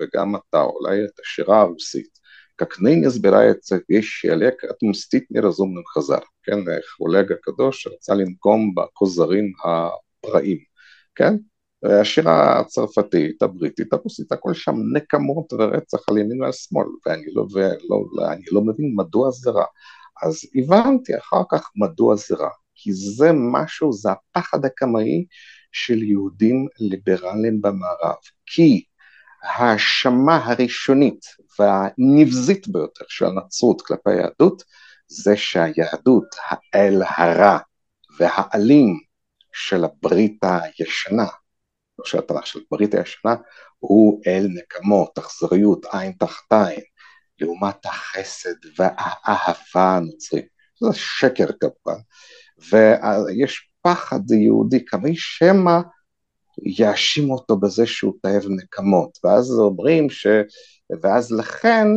וגם 0.00 0.36
אתה, 0.36 0.62
אולי 0.62 1.04
את 1.04 1.20
השירה 1.20 1.60
הרוסית, 1.60 2.20
как 2.60 2.78
ныне 2.78 3.08
сбирается 3.08 3.80
вещи 3.88 4.26
Олег 4.26 4.64
отмстить 4.64 5.30
неразумным 5.30 5.86
חז"ל, 5.86 6.20
כן, 6.42 6.58
אולג 7.00 7.32
הקדוש 7.32 7.86
רצה 7.86 8.14
לנקום 8.14 8.74
בכוזרים 8.74 9.52
הפראים, 9.64 10.58
כן, 11.14 11.34
השירה 11.83 12.59
הצרפתית, 12.59 13.41
הבריטית, 13.41 13.93
הרוסית, 13.93 14.31
הכל 14.31 14.53
שם 14.53 14.75
נקמות 14.93 15.53
ורצח 15.53 16.09
על 16.09 16.17
ימין 16.17 16.41
ועל 16.41 16.51
שמאל, 16.51 16.87
ואני 17.05 17.25
לא, 17.33 17.45
ולא, 17.53 18.31
אני 18.31 18.45
לא 18.51 18.61
מבין 18.61 18.93
מדוע 18.95 19.31
זה 19.31 19.49
רע. 19.49 19.65
אז 20.23 20.41
הבנתי 20.55 21.17
אחר 21.17 21.41
כך 21.51 21.69
מדוע 21.75 22.15
זה 22.15 22.35
רע, 22.35 22.49
כי 22.75 22.93
זה 22.93 23.31
משהו, 23.33 23.93
זה 23.93 24.09
הפחד 24.11 24.65
הקמאי 24.65 25.25
של 25.71 26.03
יהודים 26.03 26.67
ליברליים 26.79 27.61
במערב, 27.61 28.15
כי 28.45 28.83
ההאשמה 29.43 30.45
הראשונית 30.45 31.25
והנבזית 31.59 32.67
ביותר 32.67 33.05
של 33.07 33.25
הנצרות 33.25 33.81
כלפי 33.81 34.09
היהדות 34.09 34.63
זה 35.07 35.37
שהיהדות, 35.37 36.35
האל 36.49 37.01
הרע 37.17 37.57
והאלים 38.19 38.99
של 39.53 39.83
הברית 39.85 40.43
הישנה, 40.43 41.23
לא 41.23 41.44
של 42.03 42.17
התנ"ך, 42.17 42.47
של 42.47 42.59
הברית 42.71 42.93
הישנה, 42.93 43.35
הוא 43.79 44.21
אל 44.27 44.47
נקמות, 44.49 45.17
אכזריות, 45.17 45.85
עין 45.91 46.11
תחת 46.11 46.53
עין, 46.53 46.81
לעומת 47.39 47.85
החסד 47.85 48.55
והאהבה 48.77 49.97
הנוצרית. 49.97 50.45
זה 50.79 50.87
שקר 50.93 51.47
כמובן, 51.59 51.99
ויש 52.69 53.69
פחד 53.81 54.31
יהודי 54.31 54.85
כמי 54.85 55.15
שמא 55.15 55.79
יאשימו 56.63 57.33
אותו 57.33 57.57
בזה 57.57 57.85
שהוא 57.85 58.13
תאב 58.21 58.43
נקמות, 58.49 59.17
ואז 59.23 59.59
אומרים 59.59 60.09
ש... 60.09 60.27
ואז 61.01 61.31
לכן 61.31 61.87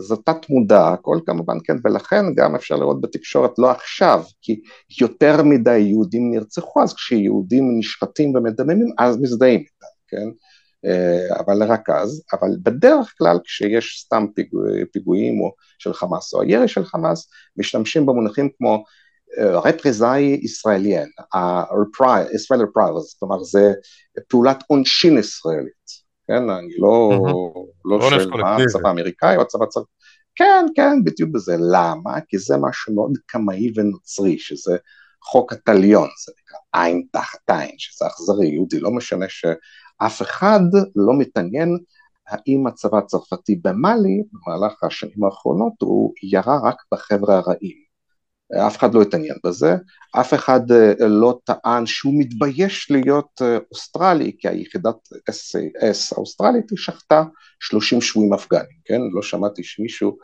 זו 0.00 0.16
תת 0.16 0.50
מודע, 0.50 0.88
הכל 0.88 1.18
כמובן 1.26 1.56
כן, 1.64 1.76
ולכן 1.84 2.34
גם 2.34 2.54
אפשר 2.54 2.76
לראות 2.76 3.00
בתקשורת 3.00 3.58
לא 3.58 3.70
עכשיו, 3.70 4.22
כי 4.42 4.60
יותר 5.00 5.42
מדי 5.42 5.78
יהודים 5.78 6.30
נרצחו, 6.30 6.82
אז 6.82 6.94
כשיהודים 6.94 7.78
נשחטים 7.78 8.34
ומדממים, 8.34 8.86
אז 8.98 9.16
מזדהים 9.16 9.60
איתם, 9.60 9.86
כן? 10.08 10.28
אה, 10.86 11.40
אבל 11.40 11.62
רק 11.62 11.90
אז, 11.90 12.22
אבל 12.32 12.48
בדרך 12.62 13.14
כלל 13.18 13.38
כשיש 13.44 14.02
סתם 14.06 14.26
פיגוע, 14.34 14.62
פיגועים 14.92 15.40
או 15.40 15.52
של 15.78 15.92
חמאס 15.92 16.34
או 16.34 16.42
הירי 16.42 16.68
של 16.68 16.84
חמאס, 16.84 17.28
משתמשים 17.56 18.06
במונחים 18.06 18.48
כמו 18.58 18.84
représailles 19.38 20.40
israéliennes, 20.42 21.08
Israeli 22.34 22.60
reprisals, 22.62 23.16
כלומר 23.18 23.42
זה 23.42 23.72
פעולת 24.28 24.64
עונשין 24.66 25.18
ישראלית, 25.18 25.83
כן, 26.26 26.50
אני 26.50 26.78
לא, 26.78 27.10
לא 27.84 28.10
שואל 28.10 28.30
מה 28.40 28.56
הצבא 28.56 28.88
האמריקאי 28.88 29.36
או 29.36 29.42
הצבא 29.42 29.64
הצבא, 29.64 29.84
כן, 30.34 30.66
כן, 30.74 31.04
בדיוק 31.04 31.30
בזה, 31.30 31.56
למה? 31.58 32.20
כי 32.28 32.38
זה 32.38 32.56
משהו 32.56 32.94
מאוד 32.94 33.12
קמאי 33.26 33.72
ונוצרי, 33.76 34.38
שזה 34.38 34.76
חוק 35.22 35.52
הטליון, 35.52 36.08
זה 36.26 36.32
נקרא 36.42 36.84
עין 36.84 37.06
תחת 37.12 37.50
עין, 37.50 37.74
שזה 37.78 38.06
אכזרי, 38.06 38.46
יהודי, 38.46 38.80
לא 38.80 38.90
משנה 38.90 39.26
שאף 39.28 40.22
אחד 40.22 40.60
לא 40.96 41.12
מתעניין 41.18 41.78
האם 42.28 42.66
הצבא 42.66 42.98
הצרפתי 42.98 43.60
במאלי, 43.64 44.22
במהלך 44.32 44.84
השנים 44.84 45.24
האחרונות, 45.24 45.72
הוא 45.82 46.12
ירה 46.22 46.58
רק 46.64 46.76
בחבר'ה 46.92 47.38
הרעים. 47.38 47.83
אף 48.52 48.78
אחד 48.78 48.94
לא 48.94 49.02
התעניין 49.02 49.36
בזה, 49.44 49.74
אף 50.20 50.34
אחד 50.34 50.72
אה, 50.72 51.08
לא 51.08 51.38
טען 51.44 51.86
שהוא 51.86 52.14
מתבייש 52.18 52.90
להיות 52.90 53.42
אה, 53.42 53.58
אוסטרלי, 53.70 54.36
כי 54.38 54.48
היחידת 54.48 54.96
SAS 55.30 56.16
האוסטרלית 56.16 56.70
היא 56.70 56.78
שחטה 56.78 57.24
30 57.60 58.00
שבויים 58.00 58.32
אפגנים, 58.32 58.78
כן? 58.84 59.00
לא 59.12 59.22
שמעתי 59.22 59.64
שמישהו 59.64 60.16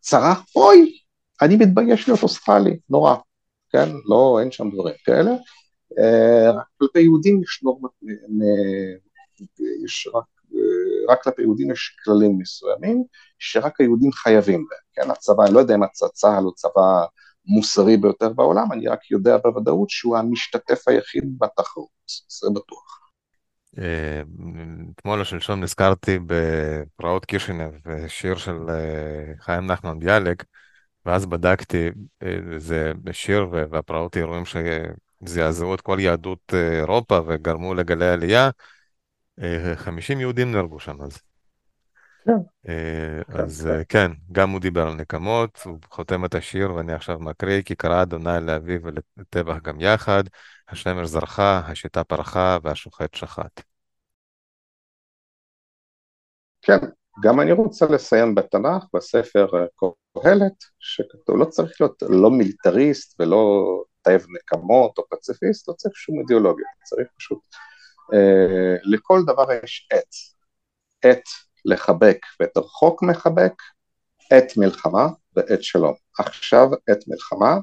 צרח, 0.00 0.44
אוי, 0.56 0.98
אני 1.42 1.56
מתבייש 1.56 2.08
להיות 2.08 2.22
אוסטרלי, 2.22 2.78
נורא, 2.90 3.14
כן? 3.70 3.88
לא, 4.04 4.38
אין 4.40 4.50
שם 4.50 4.70
דברים 4.70 4.94
כאלה. 5.04 5.30
אה, 5.98 6.50
רק 6.50 6.66
כלפי 6.78 7.00
יהודים 7.00 7.42
יש 7.42 7.60
נורמות, 7.62 7.90
יש 9.84 10.08
רק, 10.14 10.24
רק 11.08 11.22
כלפי 11.22 11.42
יהודים 11.42 11.70
יש 11.70 11.96
כללים 12.04 12.38
מסוימים, 12.38 13.04
שרק 13.38 13.80
היהודים 13.80 14.12
חייבים 14.12 14.66
בהם, 14.70 15.06
כן? 15.06 15.10
הצבא, 15.10 15.44
אני 15.44 15.54
לא 15.54 15.58
יודע 15.58 15.74
אם 15.74 15.80
צה"ל 16.12 16.44
הוא 16.44 16.52
צבא 16.56 17.04
המוסרי 17.48 17.96
ביותר 17.96 18.28
בעולם, 18.28 18.72
אני 18.72 18.88
רק 18.88 19.10
יודע 19.10 19.36
בוודאות 19.36 19.90
שהוא 19.90 20.16
המשתתף 20.16 20.88
היחיד 20.88 21.24
בתחרות, 21.38 21.88
זה 22.28 22.48
בטוח. 22.54 23.10
אה, 23.78 24.22
אתמול 24.94 25.20
או 25.20 25.24
שלשום 25.24 25.60
נזכרתי 25.60 26.18
בפרעות 26.26 27.24
קישינב, 27.24 27.72
שיר 28.08 28.36
של 28.36 28.56
אה, 28.68 29.32
חיים 29.40 29.66
נחמן 29.66 29.98
ביאלק, 29.98 30.44
ואז 31.06 31.26
בדקתי, 31.26 31.90
אה, 32.22 32.38
זה 32.58 32.92
שיר 33.12 33.46
והפרעות 33.50 34.16
אירועים 34.16 34.44
שזעזעו 34.44 35.74
את 35.74 35.80
כל 35.80 35.98
יהדות 36.00 36.54
אירופה 36.78 37.20
וגרמו 37.26 37.74
לגלי 37.74 38.08
עלייה, 38.08 38.50
50 39.74 40.20
יהודים 40.20 40.52
נהרגו 40.52 40.80
שם 40.80 41.02
אז. 41.02 41.27
אה, 42.68 43.22
אז 43.28 43.62
כן. 43.62 43.70
אה, 43.70 43.84
כן, 43.84 44.12
גם 44.32 44.50
הוא 44.50 44.60
דיבר 44.60 44.86
על 44.86 44.94
נקמות, 44.94 45.62
הוא 45.64 45.78
חותם 45.90 46.24
את 46.24 46.34
השיר 46.34 46.74
ואני 46.74 46.92
עכשיו 46.92 47.18
מקריא, 47.18 47.62
כי 47.62 47.74
קרא 47.74 48.02
אדוני 48.02 48.30
לאביב 48.42 48.82
ולטבח 48.84 49.56
גם 49.62 49.80
יחד, 49.80 50.22
השמש 50.68 51.08
זרחה, 51.08 51.60
השיטה 51.66 52.04
פרחה 52.04 52.58
והשוחט 52.62 53.14
שחט. 53.14 53.60
כן, 56.62 56.78
גם 57.22 57.40
אני 57.40 57.52
רוצה 57.52 57.86
לסיים 57.86 58.34
בתנ"ך, 58.34 58.84
בספר 58.94 59.46
אה, 59.54 59.88
קהלת, 60.22 60.64
שכתוב, 60.78 61.36
לא 61.36 61.44
צריך 61.44 61.80
להיות 61.80 62.02
לא 62.08 62.30
מיליטריסט 62.30 63.20
ולא 63.20 63.64
תאב 64.02 64.24
נקמות 64.36 64.98
או 64.98 65.04
פציפיסט, 65.10 65.68
לא 65.68 65.74
צריך 65.74 65.96
שום 65.96 66.20
אידיאולוגיה, 66.20 66.66
צריך 66.84 67.08
פשוט, 67.16 67.38
אה, 68.14 68.76
לכל 68.82 69.20
דבר 69.26 69.52
יש 69.64 69.88
עת, 69.92 70.14
עת 71.02 71.47
לחבק 71.64 72.18
ואת 72.40 72.56
הרחוק 72.56 73.02
מחבק, 73.02 73.62
עת 74.30 74.56
מלחמה 74.56 75.08
ועת 75.36 75.62
שלום. 75.62 75.94
עכשיו 76.18 76.68
עת 76.88 77.08
מלחמה, 77.08 77.58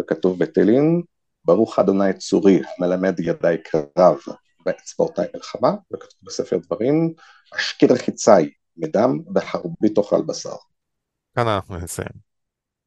וכתוב 0.00 0.38
בתהילים, 0.38 1.02
ברוך 1.44 1.78
אדוני 1.78 2.12
צורי, 2.12 2.62
מלמד 2.78 3.20
ידי 3.20 3.56
קרב 3.64 4.18
באצבעותי 4.64 5.22
מלחמה, 5.34 5.70
וכתוב 5.92 6.20
בספר 6.22 6.58
דברים, 6.58 7.14
אשכיר 7.56 7.96
חיצי 7.96 8.54
מדם 8.76 9.18
בחרבי 9.32 9.88
תאכל 9.94 10.22
בשר. 10.22 10.56
כאן 11.36 11.48
אנחנו 11.48 11.76
נסיים. 11.76 12.29